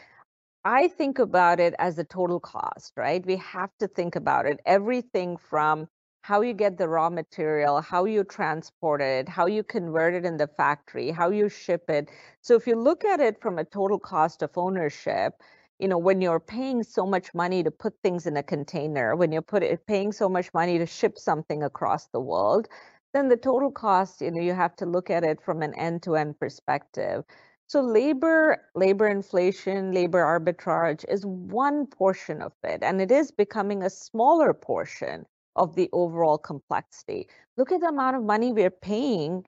I 0.64 0.88
think 0.88 1.18
about 1.18 1.60
it 1.60 1.74
as 1.78 1.98
a 1.98 2.04
total 2.04 2.40
cost, 2.40 2.94
right? 2.96 3.24
We 3.26 3.36
have 3.38 3.70
to 3.80 3.88
think 3.88 4.16
about 4.16 4.46
it. 4.46 4.60
Everything 4.66 5.36
from 5.36 5.88
how 6.22 6.42
you 6.42 6.54
get 6.54 6.78
the 6.78 6.88
raw 6.88 7.10
material, 7.10 7.80
how 7.82 8.04
you 8.06 8.24
transport 8.24 9.00
it, 9.02 9.28
how 9.28 9.46
you 9.46 9.62
convert 9.64 10.14
it 10.14 10.24
in 10.26 10.36
the 10.38 10.48
factory, 10.48 11.10
how 11.10 11.30
you 11.30 11.48
ship 11.48 11.90
it. 11.90 12.10
So 12.42 12.54
if 12.56 12.66
you 12.66 12.76
look 12.76 13.04
at 13.04 13.20
it 13.20 13.40
from 13.40 13.58
a 13.58 13.64
total 13.64 13.98
cost 13.98 14.42
of 14.42 14.50
ownership, 14.58 15.34
you 15.78 15.88
know, 15.88 15.98
when 15.98 16.20
you're 16.20 16.40
paying 16.40 16.82
so 16.82 17.06
much 17.06 17.32
money 17.34 17.62
to 17.62 17.70
put 17.70 17.94
things 18.02 18.26
in 18.26 18.36
a 18.36 18.42
container, 18.42 19.14
when 19.14 19.32
you're 19.32 19.42
put 19.42 19.62
it, 19.62 19.86
paying 19.86 20.12
so 20.12 20.28
much 20.28 20.52
money 20.52 20.78
to 20.78 20.86
ship 20.86 21.18
something 21.18 21.62
across 21.62 22.08
the 22.08 22.20
world, 22.20 22.68
then 23.14 23.28
the 23.28 23.36
total 23.36 23.70
cost, 23.70 24.20
you 24.20 24.30
know, 24.30 24.40
you 24.40 24.52
have 24.52 24.76
to 24.76 24.86
look 24.86 25.10
at 25.10 25.24
it 25.24 25.40
from 25.40 25.62
an 25.62 25.74
end-to-end 25.74 26.38
perspective. 26.38 27.24
So 27.66 27.80
labor, 27.80 28.58
labor 28.74 29.08
inflation, 29.08 29.92
labor 29.92 30.22
arbitrage 30.22 31.04
is 31.08 31.24
one 31.24 31.86
portion 31.86 32.42
of 32.42 32.52
it, 32.64 32.82
and 32.82 33.00
it 33.00 33.10
is 33.10 33.30
becoming 33.30 33.82
a 33.82 33.90
smaller 33.90 34.54
portion 34.54 35.26
of 35.56 35.74
the 35.74 35.88
overall 35.92 36.38
complexity. 36.38 37.28
Look 37.56 37.72
at 37.72 37.80
the 37.80 37.88
amount 37.88 38.16
of 38.16 38.22
money 38.22 38.52
we're 38.52 38.70
paying 38.70 39.44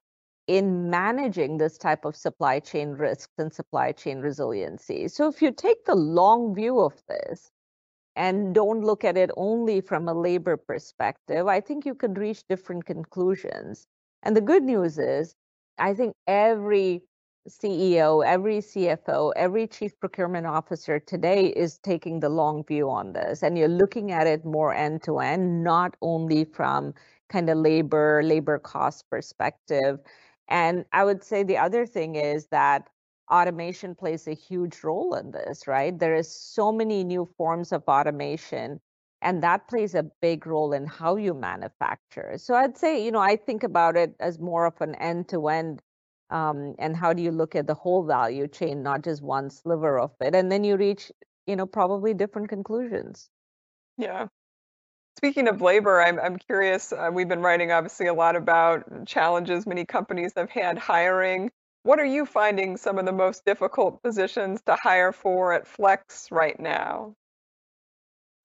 in 0.50 0.90
managing 0.90 1.58
this 1.58 1.78
type 1.78 2.04
of 2.04 2.16
supply 2.16 2.58
chain 2.58 2.88
risks 2.88 3.32
and 3.38 3.54
supply 3.54 3.92
chain 3.92 4.18
resiliency. 4.18 5.06
So 5.06 5.28
if 5.28 5.40
you 5.40 5.52
take 5.52 5.84
the 5.84 5.94
long 5.94 6.56
view 6.56 6.80
of 6.80 7.00
this 7.08 7.52
and 8.16 8.52
don't 8.52 8.80
look 8.80 9.04
at 9.04 9.16
it 9.16 9.30
only 9.36 9.80
from 9.80 10.08
a 10.08 10.12
labor 10.12 10.56
perspective, 10.56 11.46
I 11.46 11.60
think 11.60 11.86
you 11.86 11.94
can 11.94 12.14
reach 12.14 12.42
different 12.48 12.84
conclusions. 12.84 13.86
And 14.24 14.34
the 14.36 14.40
good 14.40 14.64
news 14.64 14.98
is, 14.98 15.36
I 15.78 15.94
think 15.94 16.14
every 16.26 17.02
CEO, 17.48 18.26
every 18.26 18.58
CFO, 18.58 19.32
every 19.36 19.68
chief 19.68 19.92
procurement 20.00 20.48
officer 20.48 20.98
today 20.98 21.46
is 21.46 21.78
taking 21.78 22.18
the 22.18 22.28
long 22.28 22.64
view 22.64 22.90
on 22.90 23.12
this. 23.12 23.44
And 23.44 23.56
you're 23.56 23.68
looking 23.68 24.10
at 24.10 24.26
it 24.26 24.44
more 24.44 24.74
end 24.74 25.04
to 25.04 25.20
end, 25.20 25.62
not 25.62 25.96
only 26.02 26.44
from 26.44 26.92
kind 27.28 27.48
of 27.48 27.58
labor, 27.58 28.20
labor 28.24 28.58
cost 28.58 29.08
perspective. 29.08 30.00
And 30.50 30.84
I 30.92 31.04
would 31.04 31.22
say 31.24 31.42
the 31.42 31.58
other 31.58 31.86
thing 31.86 32.16
is 32.16 32.48
that 32.48 32.88
automation 33.30 33.94
plays 33.94 34.26
a 34.26 34.34
huge 34.34 34.82
role 34.82 35.14
in 35.14 35.30
this, 35.30 35.66
right? 35.66 35.96
There 35.98 36.14
is 36.16 36.30
so 36.34 36.72
many 36.72 37.04
new 37.04 37.28
forms 37.36 37.72
of 37.72 37.84
automation 37.88 38.80
and 39.22 39.42
that 39.42 39.68
plays 39.68 39.94
a 39.94 40.02
big 40.22 40.46
role 40.46 40.72
in 40.72 40.86
how 40.86 41.16
you 41.16 41.34
manufacture. 41.34 42.34
So 42.38 42.54
I'd 42.54 42.76
say, 42.76 43.04
you 43.04 43.10
know, 43.10 43.18
I 43.20 43.36
think 43.36 43.62
about 43.62 43.96
it 43.96 44.14
as 44.18 44.38
more 44.38 44.66
of 44.66 44.80
an 44.80 44.94
end 44.96 45.28
to 45.28 45.48
end 45.48 45.82
um, 46.30 46.74
and 46.78 46.96
how 46.96 47.12
do 47.12 47.22
you 47.22 47.30
look 47.30 47.54
at 47.54 47.66
the 47.66 47.74
whole 47.74 48.04
value 48.04 48.48
chain, 48.48 48.82
not 48.82 49.02
just 49.02 49.22
one 49.22 49.50
sliver 49.50 49.98
of 49.98 50.12
it. 50.20 50.34
And 50.34 50.50
then 50.50 50.64
you 50.64 50.76
reach, 50.76 51.12
you 51.46 51.56
know, 51.56 51.66
probably 51.66 52.14
different 52.14 52.48
conclusions. 52.48 53.28
Yeah. 53.98 54.28
Speaking 55.20 55.48
of 55.48 55.60
labor, 55.60 56.00
I'm 56.00 56.18
I'm 56.18 56.38
curious. 56.38 56.94
Uh, 56.94 57.10
we've 57.12 57.28
been 57.28 57.42
writing 57.42 57.70
obviously 57.70 58.06
a 58.06 58.14
lot 58.14 58.36
about 58.36 59.04
challenges 59.04 59.66
many 59.66 59.84
companies 59.84 60.32
have 60.34 60.48
had 60.48 60.78
hiring. 60.78 61.50
What 61.82 61.98
are 61.98 62.06
you 62.06 62.24
finding 62.24 62.78
some 62.78 62.98
of 62.98 63.04
the 63.04 63.12
most 63.12 63.44
difficult 63.44 64.02
positions 64.02 64.62
to 64.62 64.76
hire 64.76 65.12
for 65.12 65.52
at 65.52 65.66
Flex 65.66 66.28
right 66.30 66.58
now? 66.58 67.12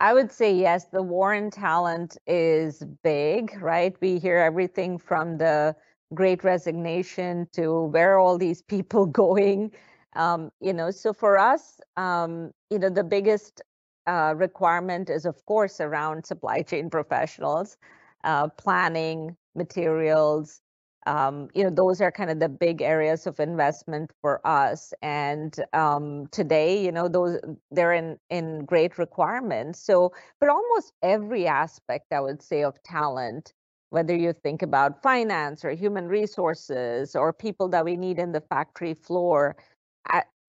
I 0.01 0.13
would 0.13 0.33
say 0.33 0.53
yes, 0.53 0.87
the 0.91 1.01
war 1.01 1.33
in 1.33 1.49
talent 1.49 2.17
is 2.27 2.83
big, 3.05 3.57
right? 3.61 3.95
We 4.01 4.19
hear 4.19 4.39
everything 4.39 4.97
from 4.97 5.37
the 5.37 5.77
great 6.13 6.43
resignation 6.43 7.47
to 7.53 7.83
where 7.83 8.15
are 8.15 8.19
all 8.19 8.37
these 8.37 8.61
people 8.61 9.05
going. 9.23 9.71
Um, 10.17 10.51
you 10.59 10.73
know, 10.73 10.91
so 10.91 11.13
for 11.13 11.39
us, 11.39 11.79
um, 11.95 12.51
you 12.69 12.79
know, 12.79 12.89
the 12.89 13.05
biggest 13.05 13.61
uh, 14.07 14.33
requirement 14.35 15.09
is, 15.09 15.25
of 15.25 15.43
course, 15.45 15.79
around 15.81 16.25
supply 16.25 16.61
chain 16.61 16.89
professionals, 16.89 17.77
uh, 18.23 18.47
planning, 18.49 19.35
materials. 19.55 20.61
Um, 21.07 21.49
you 21.53 21.63
know, 21.63 21.69
those 21.69 22.01
are 22.01 22.11
kind 22.11 22.31
of 22.31 22.39
the 22.39 22.49
big 22.49 22.81
areas 22.81 23.27
of 23.27 23.39
investment 23.39 24.11
for 24.21 24.45
us. 24.45 24.93
And 25.03 25.55
um, 25.73 26.27
today, 26.31 26.83
you 26.83 26.91
know, 26.91 27.07
those 27.07 27.39
they're 27.71 27.93
in 27.93 28.17
in 28.29 28.65
great 28.65 28.97
requirements. 28.97 29.79
So, 29.79 30.13
but 30.39 30.49
almost 30.49 30.93
every 31.03 31.47
aspect, 31.47 32.11
I 32.11 32.21
would 32.21 32.41
say, 32.41 32.63
of 32.63 32.81
talent, 32.83 33.53
whether 33.91 34.15
you 34.15 34.33
think 34.33 34.63
about 34.63 35.03
finance 35.03 35.63
or 35.63 35.71
human 35.71 36.07
resources 36.07 37.15
or 37.15 37.31
people 37.31 37.67
that 37.69 37.85
we 37.85 37.95
need 37.95 38.17
in 38.17 38.31
the 38.31 38.41
factory 38.41 38.95
floor, 38.95 39.55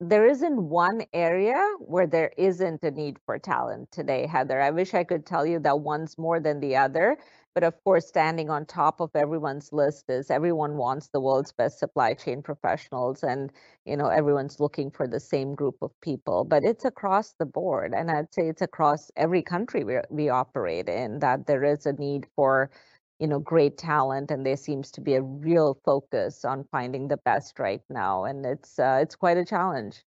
there 0.01 0.27
isn't 0.27 0.61
one 0.69 1.03
area 1.15 1.61
where 1.81 2.07
there 2.07 2.33
isn't 2.37 2.83
a 2.85 2.91
need 2.91 3.19
for 3.25 3.39
talent 3.39 3.91
today, 3.93 4.27
Heather. 4.27 4.61
I 4.61 4.71
wish 4.71 4.93
I 4.95 5.05
could 5.05 5.25
tell 5.27 5.47
you 5.47 5.59
that 5.61 5.81
one's 5.81 6.19
more 6.19 6.39
than 6.41 6.61
the 6.61 6.77
other. 6.77 7.17
But 7.55 7.65
of 7.65 7.83
course, 7.85 8.07
standing 8.07 8.51
on 8.51 8.67
top 8.67 9.01
of 9.01 9.11
everyone's 9.17 9.73
list 9.73 10.11
is 10.11 10.31
everyone 10.31 10.77
wants 10.77 11.09
the 11.09 11.21
world's 11.21 11.53
best 11.53 11.79
supply 11.79 12.13
chain 12.13 12.43
professionals, 12.43 13.23
and 13.25 13.51
you 13.87 13.97
know 13.97 14.09
everyone's 14.09 14.61
looking 14.61 14.91
for 14.91 15.09
the 15.09 15.19
same 15.21 15.55
group 15.55 15.77
of 15.81 15.99
people. 16.03 16.45
But 16.45 16.65
it's 16.65 16.85
across 16.85 17.33
the 17.33 17.47
board, 17.47 17.95
and 17.95 18.11
I'd 18.11 18.35
say 18.35 18.49
it's 18.49 18.61
across 18.61 19.11
every 19.17 19.41
country 19.43 19.85
we 19.85 19.99
we 20.11 20.29
operate 20.29 20.89
in 20.91 21.21
that 21.21 21.47
there 21.47 21.65
is 21.65 21.87
a 21.87 21.95
need 21.95 22.27
for 22.37 22.71
you 23.19 23.27
know 23.27 23.39
great 23.39 23.79
talent 23.79 24.31
and 24.31 24.45
there 24.45 24.57
seems 24.57 24.91
to 24.93 25.01
be 25.01 25.15
a 25.15 25.23
real 25.23 25.79
focus 25.85 26.45
on 26.45 26.65
finding 26.71 27.09
the 27.09 27.17
best 27.19 27.59
right 27.59 27.83
now 27.89 28.25
and 28.25 28.45
it's 28.45 28.79
uh, 28.79 28.99
it's 29.03 29.17
quite 29.17 29.37
a 29.37 29.45
challenge. 29.45 30.03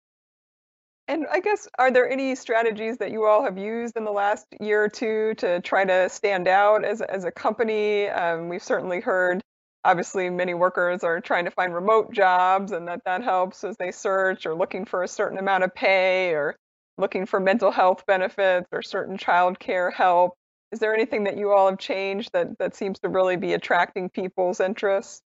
And 1.10 1.26
i 1.32 1.40
guess 1.40 1.68
are 1.80 1.90
there 1.92 2.10
any 2.10 2.36
strategies 2.36 2.98
that 2.98 3.12
you 3.12 3.26
all 3.26 3.44
have 3.44 3.58
used 3.58 3.96
in 3.96 4.04
the 4.04 4.12
last 4.12 4.46
year 4.60 4.84
or 4.84 4.90
two 4.90 5.34
to 5.36 5.62
try 5.62 5.86
to 5.86 6.10
stand 6.10 6.48
out 6.48 6.84
as, 6.84 7.02
as 7.02 7.24
a 7.24 7.32
company? 7.32 8.08
Um, 8.10 8.50
we've 8.50 8.64
certainly 8.64 9.00
heard 9.00 9.42
obviously 9.86 10.30
many 10.30 10.54
workers 10.54 11.04
are 11.06 11.22
trying 11.22 11.46
to 11.46 11.52
find 11.52 11.74
remote 11.74 12.14
jobs 12.14 12.74
and 12.74 12.90
that 12.90 13.02
that 13.06 13.24
helps 13.24 13.64
as 13.64 13.78
they 13.78 13.92
search 13.92 14.46
or 14.46 14.54
looking 14.54 14.84
for 14.84 15.02
a 15.02 15.08
certain 15.08 15.38
amount 15.38 15.64
of 15.64 15.74
pay 15.74 16.32
or 16.32 16.58
looking 16.98 17.26
for 17.26 17.40
mental 17.40 17.72
health 17.72 18.06
benefits 18.06 18.68
or 18.74 18.82
certain 18.82 19.18
child 19.18 19.58
care 19.60 19.90
help 19.90 20.34
is 20.72 20.80
there 20.80 20.94
anything 20.94 21.24
that 21.26 21.38
you 21.38 21.52
all 21.52 21.70
have 21.70 21.80
changed 21.80 22.32
that 22.34 22.58
that 22.60 22.76
seems 22.76 23.00
to 23.00 23.10
really 23.10 23.38
be 23.38 23.54
attracting 23.54 24.10
people's 24.10 24.60
interest? 24.60 25.24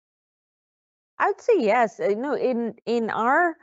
I'd 1.19 1.39
say 1.41 1.60
yes. 1.60 2.00
You 2.00 2.15
know, 2.15 2.36
in 2.36 2.76
in 2.86 3.10
our 3.10 3.56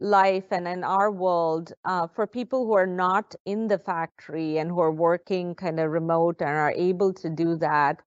life 0.00 0.44
and 0.50 0.66
in 0.68 0.84
our 0.84 1.10
world, 1.10 1.72
uh, 1.84 2.08
for 2.08 2.26
people 2.26 2.66
who 2.66 2.74
are 2.74 2.86
not 2.86 3.34
in 3.46 3.68
the 3.68 3.78
factory 3.78 4.58
and 4.58 4.70
who 4.70 4.80
are 4.80 4.92
working 4.92 5.54
kind 5.54 5.80
of 5.80 5.90
remote 5.90 6.40
and 6.40 6.50
are 6.50 6.72
able 6.72 7.12
to 7.14 7.30
do 7.30 7.56
that, 7.56 8.02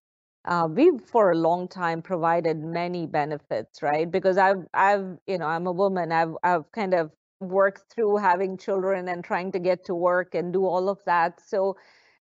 uh, 0.46 0.68
we've 0.70 1.02
for 1.06 1.32
a 1.32 1.36
long 1.36 1.68
time 1.68 2.02
provided 2.02 2.58
many 2.58 3.06
benefits, 3.08 3.82
right? 3.82 4.10
Because 4.12 4.38
I've 4.38 4.66
I've 4.74 5.18
you 5.28 5.38
know 5.38 5.48
I'm 5.48 5.68
a 5.68 5.72
woman. 5.72 6.12
I've 6.12 6.36
I've 6.44 6.72
kind 6.72 6.94
of 6.94 7.12
worked 7.40 7.94
through 7.94 8.18
having 8.18 8.58
children 8.58 9.08
and 9.10 9.24
trying 9.24 9.52
to 9.52 9.60
get 9.60 9.86
to 9.86 9.96
work 9.96 10.34
and 10.36 10.52
do 10.54 10.66
all 10.66 10.90
of 10.90 11.00
that. 11.06 11.40
So 11.46 11.78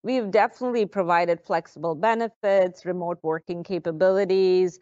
we've 0.05 0.29
definitely 0.31 0.85
provided 0.85 1.41
flexible 1.41 1.95
benefits, 1.95 2.85
remote 2.85 3.19
working 3.23 3.63
capabilities, 3.63 4.79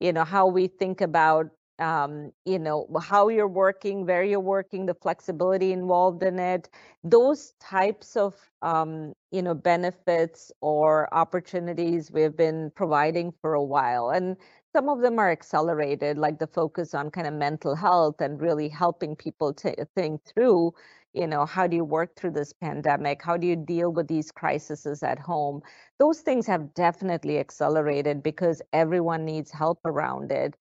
you 0.00 0.12
know, 0.12 0.24
how 0.24 0.46
we 0.46 0.68
think 0.68 1.00
about 1.00 1.46
um, 1.78 2.32
you 2.46 2.58
know, 2.58 2.88
how 3.02 3.28
you're 3.28 3.48
working, 3.48 4.06
where 4.06 4.24
you're 4.24 4.40
working, 4.40 4.86
the 4.86 4.94
flexibility 4.94 5.72
involved 5.72 6.22
in 6.22 6.38
it, 6.38 6.70
those 7.04 7.52
types 7.60 8.16
of, 8.16 8.34
um, 8.62 9.12
you 9.30 9.42
know, 9.42 9.54
benefits 9.54 10.50
or 10.62 11.12
opportunities 11.14 12.10
we've 12.10 12.36
been 12.36 12.70
providing 12.74 13.32
for 13.42 13.52
a 13.54 13.62
while. 13.62 14.08
And 14.10 14.36
some 14.74 14.88
of 14.88 15.02
them 15.02 15.18
are 15.18 15.30
accelerated, 15.30 16.16
like 16.18 16.38
the 16.38 16.46
focus 16.46 16.94
on 16.94 17.10
kind 17.10 17.26
of 17.26 17.34
mental 17.34 17.74
health 17.74 18.20
and 18.20 18.40
really 18.40 18.68
helping 18.68 19.14
people 19.14 19.52
to 19.54 19.86
think 19.94 20.22
through 20.24 20.72
you 21.16 21.26
know 21.26 21.46
how 21.46 21.66
do 21.66 21.76
you 21.76 21.84
work 21.84 22.14
through 22.16 22.32
this 22.32 22.52
pandemic? 22.52 23.22
How 23.22 23.36
do 23.36 23.46
you 23.46 23.56
deal 23.56 23.90
with 23.92 24.08
these 24.08 24.30
crises 24.30 25.02
at 25.02 25.18
home? 25.18 25.62
Those 25.98 26.20
things 26.20 26.46
have 26.46 26.74
definitely 26.74 27.38
accelerated 27.38 28.22
because 28.22 28.62
everyone 28.72 29.24
needs 29.24 29.50
help 29.50 29.80
around 29.84 30.30
it. 30.32 30.56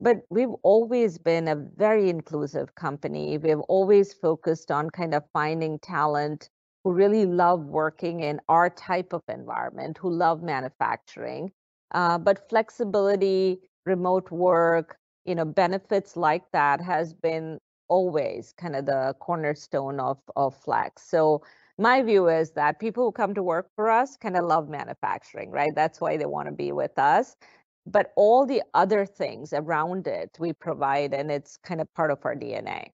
But 0.00 0.22
we've 0.30 0.54
always 0.62 1.18
been 1.18 1.48
a 1.48 1.56
very 1.56 2.08
inclusive 2.10 2.74
company. 2.74 3.38
We've 3.38 3.60
always 3.68 4.12
focused 4.14 4.70
on 4.70 4.90
kind 4.90 5.14
of 5.14 5.24
finding 5.32 5.78
talent 5.78 6.50
who 6.84 6.92
really 6.92 7.26
love 7.26 7.60
working 7.66 8.20
in 8.20 8.40
our 8.48 8.70
type 8.70 9.12
of 9.12 9.22
environment 9.28 9.98
who 9.98 10.10
love 10.10 10.42
manufacturing 10.42 11.52
uh, 11.92 12.18
but 12.18 12.48
flexibility 12.48 13.60
remote 13.86 14.30
work 14.30 14.96
you 15.24 15.34
know 15.34 15.44
benefits 15.44 16.16
like 16.16 16.44
that 16.52 16.80
has 16.80 17.12
been 17.12 17.58
always 17.90 18.54
kind 18.56 18.74
of 18.74 18.86
the 18.86 19.14
cornerstone 19.20 20.00
of, 20.00 20.18
of 20.36 20.56
Flex. 20.56 21.02
So 21.02 21.42
my 21.76 22.02
view 22.02 22.28
is 22.28 22.52
that 22.52 22.78
people 22.78 23.04
who 23.04 23.12
come 23.12 23.34
to 23.34 23.42
work 23.42 23.68
for 23.74 23.90
us 23.90 24.16
kind 24.16 24.36
of 24.36 24.44
love 24.44 24.68
manufacturing, 24.68 25.50
right? 25.50 25.72
That's 25.74 26.00
why 26.00 26.16
they 26.16 26.26
want 26.26 26.48
to 26.48 26.54
be 26.54 26.72
with 26.72 26.98
us. 26.98 27.36
But 27.86 28.12
all 28.16 28.46
the 28.46 28.62
other 28.74 29.04
things 29.04 29.52
around 29.52 30.06
it 30.06 30.36
we 30.38 30.52
provide, 30.52 31.12
and 31.12 31.30
it's 31.30 31.58
kind 31.58 31.80
of 31.80 31.92
part 31.94 32.10
of 32.10 32.18
our 32.24 32.36
DNA. 32.36 32.90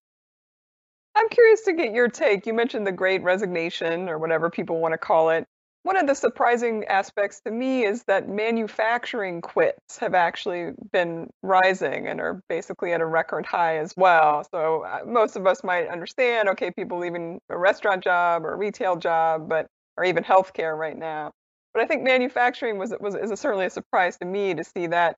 I'm 1.16 1.28
curious 1.28 1.62
to 1.62 1.72
get 1.72 1.92
your 1.92 2.08
take. 2.08 2.46
You 2.46 2.54
mentioned 2.54 2.86
the 2.86 2.92
great 2.92 3.22
resignation 3.22 4.08
or 4.08 4.18
whatever 4.18 4.50
people 4.50 4.80
want 4.80 4.92
to 4.92 4.98
call 4.98 5.30
it. 5.30 5.46
One 5.86 5.96
of 5.96 6.08
the 6.08 6.16
surprising 6.16 6.84
aspects 6.86 7.40
to 7.42 7.52
me 7.52 7.84
is 7.84 8.02
that 8.08 8.28
manufacturing 8.28 9.40
quits 9.40 9.98
have 9.98 10.14
actually 10.14 10.72
been 10.90 11.30
rising 11.44 12.08
and 12.08 12.20
are 12.20 12.42
basically 12.48 12.92
at 12.92 13.00
a 13.00 13.06
record 13.06 13.46
high 13.46 13.76
as 13.76 13.94
well. 13.96 14.44
So 14.50 14.82
uh, 14.82 15.02
most 15.06 15.36
of 15.36 15.46
us 15.46 15.62
might 15.62 15.86
understand, 15.86 16.48
okay, 16.48 16.72
people 16.72 16.98
leaving 16.98 17.40
a 17.50 17.56
restaurant 17.56 18.02
job 18.02 18.44
or 18.44 18.54
a 18.54 18.56
retail 18.56 18.96
job, 18.96 19.48
but 19.48 19.68
or 19.96 20.02
even 20.02 20.24
healthcare 20.24 20.76
right 20.76 20.98
now. 20.98 21.30
But 21.72 21.84
I 21.84 21.86
think 21.86 22.02
manufacturing 22.02 22.78
was 22.78 22.92
was 22.98 23.14
is 23.14 23.30
a, 23.30 23.36
certainly 23.36 23.66
a 23.66 23.70
surprise 23.70 24.18
to 24.18 24.24
me 24.24 24.54
to 24.54 24.64
see 24.64 24.88
that 24.88 25.14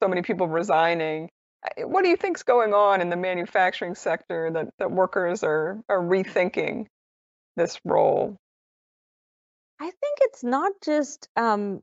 so 0.00 0.08
many 0.08 0.22
people 0.22 0.46
resigning. 0.46 1.30
What 1.78 2.04
do 2.04 2.10
you 2.10 2.16
think's 2.16 2.44
going 2.44 2.74
on 2.74 3.00
in 3.00 3.10
the 3.10 3.16
manufacturing 3.16 3.96
sector 3.96 4.52
that 4.52 4.68
that 4.78 4.92
workers 4.92 5.42
are 5.42 5.82
are 5.88 6.00
rethinking 6.00 6.86
this 7.56 7.80
role? 7.84 8.36
I 9.82 9.86
think 9.86 10.18
it's 10.20 10.44
not 10.44 10.70
just 10.80 11.28
um, 11.36 11.82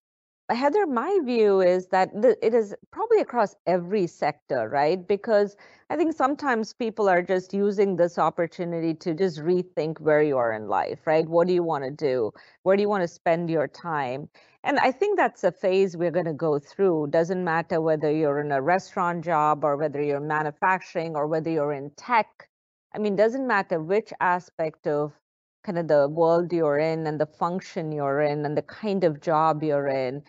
Heather. 0.49 0.88
My 0.88 1.19
view 1.25 1.59
is 1.59 1.88
that 1.88 2.09
the, 2.13 2.38
it 2.41 2.53
is 2.53 2.73
probably 2.91 3.19
across 3.19 3.57
every 3.67 4.07
sector, 4.07 4.69
right? 4.69 5.05
Because 5.05 5.57
I 5.89 5.97
think 5.97 6.15
sometimes 6.15 6.71
people 6.71 7.09
are 7.09 7.21
just 7.21 7.53
using 7.53 7.97
this 7.97 8.17
opportunity 8.17 8.93
to 8.93 9.13
just 9.13 9.39
rethink 9.39 9.99
where 9.99 10.21
you 10.21 10.38
are 10.38 10.53
in 10.53 10.69
life, 10.69 11.05
right? 11.05 11.27
What 11.27 11.47
do 11.47 11.53
you 11.53 11.62
want 11.62 11.83
to 11.83 11.91
do? 11.91 12.31
Where 12.63 12.77
do 12.77 12.81
you 12.81 12.88
want 12.88 13.03
to 13.03 13.07
spend 13.09 13.49
your 13.49 13.67
time? 13.67 14.29
And 14.63 14.79
I 14.79 14.93
think 14.93 15.17
that's 15.17 15.43
a 15.43 15.51
phase 15.51 15.97
we're 15.97 16.09
going 16.09 16.23
to 16.23 16.31
go 16.31 16.57
through. 16.57 17.07
Doesn't 17.07 17.43
matter 17.43 17.81
whether 17.81 18.09
you're 18.09 18.39
in 18.39 18.53
a 18.53 18.62
restaurant 18.62 19.25
job 19.25 19.65
or 19.65 19.75
whether 19.75 20.01
you're 20.01 20.21
manufacturing 20.21 21.17
or 21.17 21.27
whether 21.27 21.49
you're 21.49 21.73
in 21.73 21.91
tech. 21.97 22.47
I 22.95 22.99
mean, 22.99 23.17
doesn't 23.17 23.45
matter 23.45 23.81
which 23.81 24.13
aspect 24.21 24.88
of 24.88 25.18
kind 25.63 25.78
of 25.78 25.88
the 25.88 26.08
world 26.08 26.54
you're 26.54 26.80
in 26.80 27.08
and 27.08 27.19
the 27.19 27.26
function 27.26 27.91
you're 27.91 28.22
in 28.22 28.45
and 28.45 28.58
the 28.58 28.62
kind 28.63 29.04
of 29.04 29.22
job 29.22 29.63
you're 29.63 29.88
in. 29.88 30.24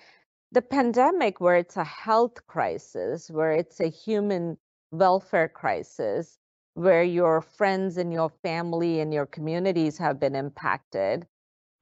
The 0.53 0.63
pandemic, 0.63 1.41
where 1.41 1.57
it's 1.57 1.77
a 1.77 1.85
health 1.85 2.47
crisis, 2.47 3.31
where 3.31 3.53
it's 3.53 3.81
a 3.81 3.89
human 3.89 4.59
welfare 4.91 5.49
crisis, 5.49 6.39
where 6.75 7.05
your 7.05 7.41
friends 7.41 7.97
and 7.97 8.13
your 8.13 8.31
family 8.43 9.01
and 9.01 9.15
your 9.15 9.27
communities 9.27 9.99
have 9.99 10.19
been 10.19 10.35
impacted, 10.35 11.27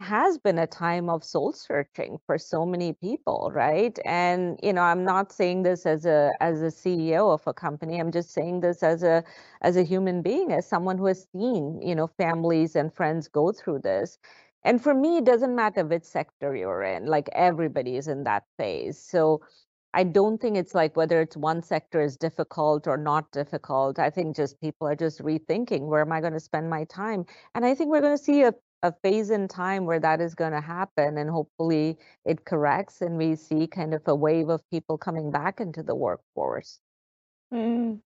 has 0.00 0.38
been 0.38 0.58
a 0.58 0.66
time 0.66 1.08
of 1.10 1.24
soul 1.24 1.52
searching 1.52 2.18
for 2.24 2.38
so 2.38 2.64
many 2.64 2.92
people 2.92 3.50
right 3.52 3.98
and 4.04 4.58
you 4.62 4.72
know 4.72 4.82
i'm 4.82 5.04
not 5.04 5.32
saying 5.32 5.64
this 5.64 5.86
as 5.86 6.06
a 6.06 6.30
as 6.40 6.62
a 6.62 6.66
ceo 6.66 7.34
of 7.34 7.44
a 7.48 7.52
company 7.52 7.98
i'm 7.98 8.12
just 8.12 8.30
saying 8.30 8.60
this 8.60 8.82
as 8.84 9.02
a 9.02 9.24
as 9.62 9.76
a 9.76 9.82
human 9.82 10.22
being 10.22 10.52
as 10.52 10.66
someone 10.68 10.96
who 10.98 11.06
has 11.06 11.26
seen 11.32 11.80
you 11.82 11.96
know 11.96 12.06
families 12.06 12.76
and 12.76 12.94
friends 12.94 13.26
go 13.26 13.50
through 13.50 13.80
this 13.80 14.18
and 14.62 14.80
for 14.80 14.94
me 14.94 15.16
it 15.16 15.24
doesn't 15.24 15.56
matter 15.56 15.84
which 15.84 16.04
sector 16.04 16.54
you're 16.54 16.82
in 16.84 17.06
like 17.06 17.28
everybody 17.32 17.96
is 17.96 18.06
in 18.06 18.22
that 18.22 18.44
phase 18.56 18.98
so 19.00 19.40
I 19.94 20.04
don't 20.04 20.38
think 20.38 20.56
it's 20.56 20.74
like 20.74 20.96
whether 20.96 21.20
it's 21.20 21.36
one 21.36 21.62
sector 21.62 22.00
is 22.00 22.16
difficult 22.16 22.86
or 22.86 22.98
not 22.98 23.32
difficult. 23.32 23.98
I 23.98 24.10
think 24.10 24.36
just 24.36 24.60
people 24.60 24.86
are 24.86 24.94
just 24.94 25.20
rethinking 25.22 25.86
where 25.86 26.02
am 26.02 26.12
I 26.12 26.20
going 26.20 26.34
to 26.34 26.40
spend 26.40 26.68
my 26.68 26.84
time? 26.84 27.24
And 27.54 27.64
I 27.64 27.74
think 27.74 27.90
we're 27.90 28.02
going 28.02 28.16
to 28.16 28.22
see 28.22 28.42
a 28.42 28.52
a 28.82 28.92
phase 29.02 29.30
in 29.30 29.48
time 29.48 29.84
where 29.84 30.00
that 30.00 30.20
is 30.20 30.34
going 30.34 30.52
to 30.52 30.60
happen 30.60 31.18
and 31.18 31.30
hopefully 31.30 31.98
it 32.24 32.44
corrects 32.44 33.00
and 33.00 33.16
we 33.16 33.34
see 33.34 33.66
kind 33.66 33.94
of 33.94 34.02
a 34.06 34.14
wave 34.14 34.48
of 34.48 34.62
people 34.70 34.96
coming 34.96 35.30
back 35.30 35.60
into 35.60 35.82
the 35.82 35.94
workforce 35.94 36.78
mm. 37.52 37.98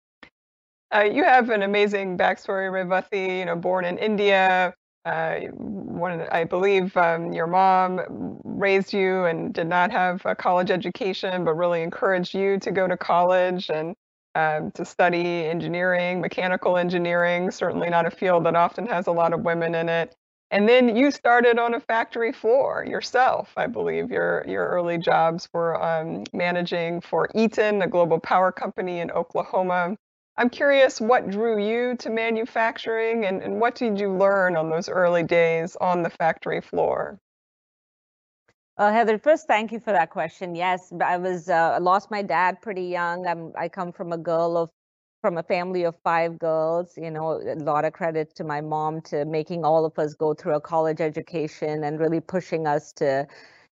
uh, 0.95 0.99
you 1.01 1.23
have 1.23 1.49
an 1.49 1.61
amazing 1.61 2.17
backstory 2.17 2.69
Revathi, 2.71 3.39
you 3.39 3.45
know 3.45 3.55
born 3.55 3.85
in 3.85 3.97
india 3.97 4.73
uh, 5.03 5.39
one, 5.51 6.27
I 6.31 6.43
believe 6.43 6.95
um, 6.95 7.33
your 7.33 7.47
mom 7.47 8.39
raised 8.43 8.93
you 8.93 9.25
and 9.25 9.53
did 9.53 9.67
not 9.67 9.91
have 9.91 10.21
a 10.25 10.35
college 10.35 10.69
education, 10.69 11.43
but 11.43 11.55
really 11.55 11.81
encouraged 11.81 12.35
you 12.35 12.59
to 12.59 12.71
go 12.71 12.87
to 12.87 12.95
college 12.95 13.69
and 13.69 13.95
um, 14.35 14.71
to 14.71 14.85
study 14.85 15.45
engineering, 15.45 16.21
mechanical 16.21 16.77
engineering. 16.77 17.49
Certainly 17.49 17.89
not 17.89 18.05
a 18.05 18.11
field 18.11 18.45
that 18.45 18.55
often 18.55 18.85
has 18.85 19.07
a 19.07 19.11
lot 19.11 19.33
of 19.33 19.41
women 19.41 19.73
in 19.73 19.89
it. 19.89 20.15
And 20.51 20.67
then 20.67 20.97
you 20.97 21.11
started 21.11 21.57
on 21.57 21.73
a 21.75 21.79
factory 21.79 22.33
floor 22.33 22.85
yourself, 22.85 23.53
I 23.55 23.67
believe. 23.67 24.11
Your 24.11 24.43
your 24.45 24.67
early 24.67 24.97
jobs 24.97 25.47
were 25.53 25.81
um, 25.81 26.25
managing 26.33 26.99
for 26.99 27.29
Eaton, 27.33 27.81
a 27.81 27.87
global 27.87 28.19
power 28.19 28.51
company 28.51 28.99
in 28.99 29.11
Oklahoma. 29.11 29.95
I'm 30.35 30.49
curious 30.49 30.99
what 30.99 31.29
drew 31.29 31.57
you 31.57 31.95
to 31.97 32.09
manufacturing 32.09 33.25
and, 33.25 33.41
and 33.41 33.61
what 33.61 33.75
did 33.75 33.97
you 33.99 34.11
learn 34.11 34.57
on 34.57 34.69
those 34.69 34.89
early 34.89 35.23
days 35.23 35.77
on 35.79 36.03
the 36.03 36.09
factory 36.09 36.59
floor? 36.59 37.17
Uh, 38.77 38.91
Heather, 38.91 39.19
first, 39.19 39.47
thank 39.47 39.71
you 39.71 39.79
for 39.79 39.91
that 39.93 40.09
question. 40.09 40.55
Yes, 40.55 40.91
I 41.01 41.17
was 41.17 41.49
uh, 41.49 41.77
lost 41.81 42.11
my 42.11 42.23
dad 42.23 42.61
pretty 42.61 42.85
young. 42.85 43.27
I'm, 43.27 43.53
I 43.57 43.69
come 43.69 43.91
from 43.91 44.11
a 44.11 44.17
girl 44.17 44.57
of 44.57 44.69
from 45.21 45.37
a 45.37 45.43
family 45.43 45.83
of 45.83 45.95
five 46.03 46.39
girls, 46.39 46.97
you 46.97 47.11
know, 47.11 47.33
a 47.41 47.55
lot 47.55 47.85
of 47.85 47.93
credit 47.93 48.35
to 48.35 48.43
my 48.43 48.59
mom 48.61 49.01
to 49.03 49.23
making 49.25 49.63
all 49.63 49.85
of 49.85 49.97
us 49.99 50.15
go 50.15 50.33
through 50.33 50.55
a 50.55 50.61
college 50.61 50.99
education 50.99 51.83
and 51.83 51.99
really 51.99 52.19
pushing 52.19 52.67
us 52.67 52.91
to, 52.93 53.27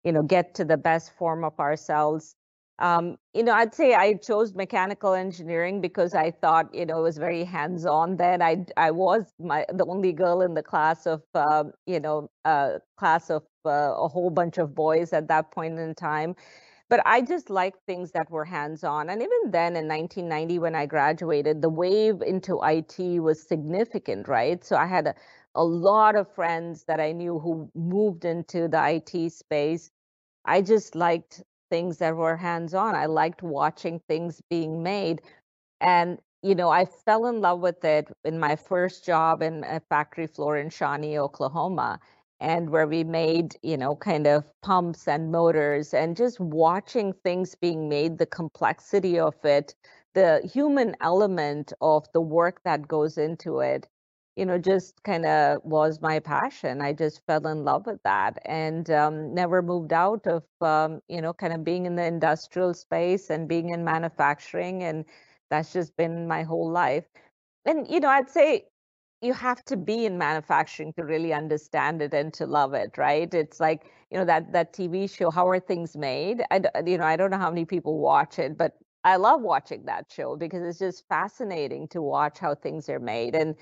you 0.05 0.13
know, 0.13 0.23
get 0.23 0.55
to 0.57 0.65
the 0.65 0.77
best 0.77 1.13
form 1.17 1.45
of 1.45 1.59
ourselves. 1.61 2.35
Um, 2.79 3.17
you 3.33 3.43
know, 3.43 3.55
I'd 3.55 3.75
say 3.75 3.95
I 3.95 4.15
chose 4.15 4.55
mechanical 4.55 5.15
engineering 5.15 5.81
because 5.81 6.15
I 6.15 6.31
thought, 6.31 6.75
you 6.75 6.85
know, 6.85 6.99
it 6.99 7.03
was 7.03 7.17
very 7.17 7.45
hands-on. 7.45 8.19
Then 8.19 8.43
I 8.43 8.67
I 8.77 8.91
was 8.91 9.33
my 9.39 9.65
the 9.73 9.87
only 9.87 10.13
girl 10.13 10.43
in 10.43 10.53
the 10.55 10.63
class 10.63 11.07
of, 11.07 11.23
uh, 11.35 11.65
you 11.87 12.01
know, 12.01 12.29
a 12.45 12.81
class 12.99 13.31
of 13.31 13.45
uh, 13.65 13.95
a 13.97 14.09
whole 14.09 14.29
bunch 14.31 14.59
of 14.59 14.75
boys 14.75 15.15
at 15.15 15.29
that 15.29 15.53
point 15.53 15.79
in 15.79 15.95
time 15.95 16.35
but 16.89 17.01
I 17.07 17.23
just 17.23 17.51
liked 17.51 17.81
things 17.87 18.13
that 18.13 18.31
were 18.31 18.45
hands 18.45 18.85
on. 18.85 19.11
And 19.11 19.23
even 19.23 19.51
then 19.51 19.77
in 19.77 19.89
1990, 19.89 20.59
when 20.61 20.75
I 20.77 20.87
graduated, 20.87 21.63
the 21.63 21.71
wave 21.71 22.23
into 22.23 22.61
IT 22.63 23.21
was 23.21 23.43
significant, 23.43 24.29
right? 24.29 24.65
So 24.65 24.77
I 24.77 24.87
had 24.87 25.09
a, 25.09 25.15
a 25.55 25.65
lot 25.65 26.17
of 26.17 26.33
friends 26.35 26.85
that 26.85 27.01
I 27.01 27.13
knew 27.13 27.39
who 27.41 27.71
moved 27.75 28.25
into 28.25 28.69
the 28.69 29.03
IT 29.13 29.33
space. 29.33 29.91
I 30.45 30.63
just 30.63 30.95
liked 30.97 31.43
things 31.71 31.99
that 31.99 32.17
were 32.17 32.37
hands 32.37 32.75
on. 32.75 32.95
I 32.95 33.07
liked 33.07 33.43
watching 33.43 34.01
things 34.09 34.43
being 34.51 34.83
made. 34.83 35.23
And 35.81 36.19
you 36.43 36.55
know, 36.55 36.71
I 36.71 36.85
fell 36.87 37.27
in 37.27 37.41
love 37.41 37.61
with 37.61 37.85
it 37.85 38.09
in 38.25 38.39
my 38.39 38.57
first 38.57 39.05
job 39.05 39.43
in 39.43 39.65
a 39.65 39.81
factory 39.91 40.29
floor 40.29 40.57
in 40.59 40.71
Shawnee, 40.71 41.19
Oklahoma 41.19 42.01
and 42.41 42.71
where 42.71 42.87
we 42.87 43.05
made 43.05 43.57
you 43.63 43.77
know 43.77 43.97
kind 43.97 44.27
of 44.27 44.45
pumps 44.63 45.09
and 45.09 45.31
motors 45.33 45.95
and 45.95 46.17
just 46.17 46.39
watching 46.41 47.13
things 47.25 47.55
being 47.55 47.89
made 47.89 48.19
the 48.19 48.27
complexity 48.27 49.19
of 49.19 49.35
it 49.45 49.75
the 50.15 50.41
human 50.53 50.95
element 51.01 51.73
of 51.81 52.07
the 52.13 52.21
work 52.21 52.61
that 52.65 52.89
goes 52.89 53.19
into 53.19 53.61
it 53.61 53.87
you 54.37 54.45
know 54.45 54.59
just 54.59 55.03
kind 55.03 55.25
of 55.27 55.61
was 55.65 56.01
my 56.01 56.19
passion. 56.19 56.81
I 56.83 56.93
just 56.93 57.23
fell 57.27 57.47
in 57.47 57.65
love 57.65 57.87
with 57.87 58.03
that 58.05 58.39
and 58.45 58.89
um, 58.91 59.35
never 59.35 59.63
moved 59.63 59.93
out 59.93 60.27
of 60.27 60.45
um, 60.61 61.01
you 61.09 61.21
know 61.23 61.33
kind 61.33 61.53
of 61.53 61.65
being 61.65 61.87
in 61.87 61.97
the 61.97 62.05
industrial 62.05 62.75
space 62.75 63.31
and 63.31 63.49
being 63.49 63.71
in 63.71 63.85
manufacturing 63.85 64.83
and 64.85 65.05
that's 65.51 65.73
just 65.73 65.97
been 65.97 66.27
my 66.29 66.43
whole 66.43 66.71
life. 66.71 67.05
And 67.65 67.89
you 67.91 68.01
know 68.01 68.09
i'd 68.09 68.31
say 68.31 68.67
you 69.23 69.33
have 69.33 69.65
to 69.65 69.77
be 69.77 70.05
in 70.07 70.19
manufacturing 70.19 70.93
to 70.95 71.05
really 71.05 71.33
understand 71.33 72.03
it 72.03 72.13
and 72.15 72.33
to 72.35 72.47
love 72.47 72.75
it 72.75 72.97
right? 72.99 73.33
It's 73.33 73.61
like 73.61 73.91
you 74.11 74.19
know 74.19 74.25
that 74.25 74.53
that 74.53 74.73
tv 74.73 75.11
show 75.11 75.31
how 75.31 75.49
are 75.49 75.61
things 75.61 75.97
made? 75.97 76.43
I 76.51 76.63
you 76.87 76.99
know 76.99 77.05
i 77.05 77.17
don't 77.17 77.31
know 77.31 77.39
how 77.39 77.51
many 77.51 77.65
people 77.65 77.99
watch 77.99 78.39
it 78.39 78.57
but 78.57 78.73
i 79.05 79.17
love 79.17 79.41
watching 79.43 79.85
that 79.87 80.07
show 80.11 80.37
because 80.37 80.63
it's 80.63 80.79
just 80.79 81.09
fascinating 81.09 81.89
to 81.89 82.03
watch 82.03 82.39
how 82.39 82.55
things 82.55 82.89
are 82.89 83.01
made. 83.01 83.35
And 83.35 83.57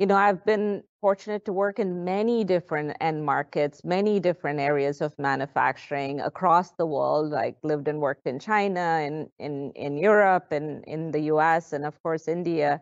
you 0.00 0.06
know 0.06 0.16
i've 0.16 0.44
been 0.46 0.82
fortunate 1.02 1.44
to 1.44 1.52
work 1.52 1.78
in 1.78 2.04
many 2.04 2.42
different 2.42 2.96
end 3.00 3.24
markets 3.24 3.84
many 3.84 4.18
different 4.18 4.58
areas 4.58 5.00
of 5.02 5.16
manufacturing 5.18 6.20
across 6.20 6.70
the 6.72 6.86
world 6.86 7.30
like 7.30 7.56
lived 7.62 7.86
and 7.86 8.00
worked 8.00 8.26
in 8.26 8.38
china 8.40 8.80
and 8.80 9.28
in 9.38 9.70
in 9.72 9.98
europe 9.98 10.52
and 10.52 10.82
in 10.86 11.10
the 11.10 11.20
us 11.20 11.74
and 11.74 11.84
of 11.84 12.02
course 12.02 12.28
india 12.28 12.80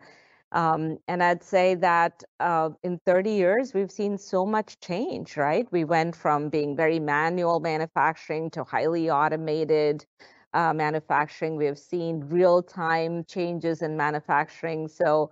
um, 0.51 0.97
and 1.07 1.21
I'd 1.23 1.43
say 1.43 1.75
that 1.75 2.23
uh, 2.39 2.71
in 2.83 2.99
30 3.05 3.31
years, 3.31 3.73
we've 3.73 3.91
seen 3.91 4.17
so 4.17 4.45
much 4.45 4.79
change, 4.79 5.37
right? 5.37 5.67
We 5.71 5.83
went 5.83 6.15
from 6.15 6.49
being 6.49 6.75
very 6.75 6.99
manual 6.99 7.59
manufacturing 7.59 8.49
to 8.51 8.63
highly 8.63 9.09
automated 9.11 10.05
uh, 10.53 10.73
manufacturing. 10.73 11.55
We 11.55 11.65
have 11.65 11.77
seen 11.77 12.21
real 12.21 12.63
time 12.63 13.23
changes 13.25 13.83
in 13.83 13.95
manufacturing. 13.95 14.87
So 14.87 15.31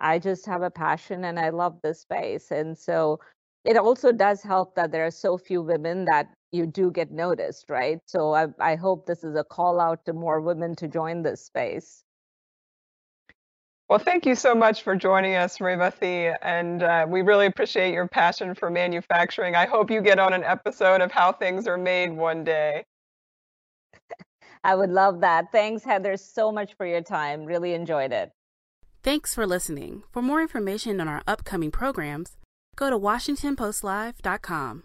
I 0.00 0.18
just 0.18 0.46
have 0.46 0.62
a 0.62 0.70
passion 0.70 1.24
and 1.24 1.38
I 1.38 1.50
love 1.50 1.78
this 1.82 2.00
space. 2.00 2.50
And 2.50 2.76
so 2.76 3.20
it 3.64 3.76
also 3.76 4.10
does 4.10 4.42
help 4.42 4.74
that 4.74 4.90
there 4.90 5.06
are 5.06 5.12
so 5.12 5.38
few 5.38 5.62
women 5.62 6.04
that 6.06 6.28
you 6.50 6.66
do 6.66 6.90
get 6.90 7.12
noticed, 7.12 7.70
right? 7.70 8.00
So 8.06 8.34
I, 8.34 8.48
I 8.58 8.74
hope 8.74 9.06
this 9.06 9.22
is 9.22 9.36
a 9.36 9.44
call 9.44 9.80
out 9.80 10.04
to 10.06 10.12
more 10.12 10.40
women 10.40 10.74
to 10.76 10.88
join 10.88 11.22
this 11.22 11.46
space. 11.46 12.02
Well, 13.92 13.98
thank 13.98 14.24
you 14.24 14.34
so 14.34 14.54
much 14.54 14.84
for 14.84 14.96
joining 14.96 15.34
us, 15.34 15.58
Revathi, 15.58 16.34
and 16.40 16.82
uh, 16.82 17.04
we 17.06 17.20
really 17.20 17.44
appreciate 17.44 17.92
your 17.92 18.08
passion 18.08 18.54
for 18.54 18.70
manufacturing. 18.70 19.54
I 19.54 19.66
hope 19.66 19.90
you 19.90 20.00
get 20.00 20.18
on 20.18 20.32
an 20.32 20.42
episode 20.44 21.02
of 21.02 21.12
How 21.12 21.30
Things 21.30 21.66
Are 21.66 21.76
Made 21.76 22.10
one 22.10 22.42
day. 22.42 22.86
I 24.64 24.76
would 24.76 24.88
love 24.88 25.20
that. 25.20 25.52
Thanks, 25.52 25.84
Heather, 25.84 26.16
so 26.16 26.50
much 26.50 26.72
for 26.72 26.86
your 26.86 27.02
time. 27.02 27.44
Really 27.44 27.74
enjoyed 27.74 28.12
it. 28.12 28.32
Thanks 29.02 29.34
for 29.34 29.46
listening. 29.46 30.04
For 30.10 30.22
more 30.22 30.40
information 30.40 30.98
on 30.98 31.06
our 31.06 31.22
upcoming 31.26 31.70
programs, 31.70 32.38
go 32.76 32.88
to 32.88 32.98
WashingtonPostLive.com. 32.98 34.84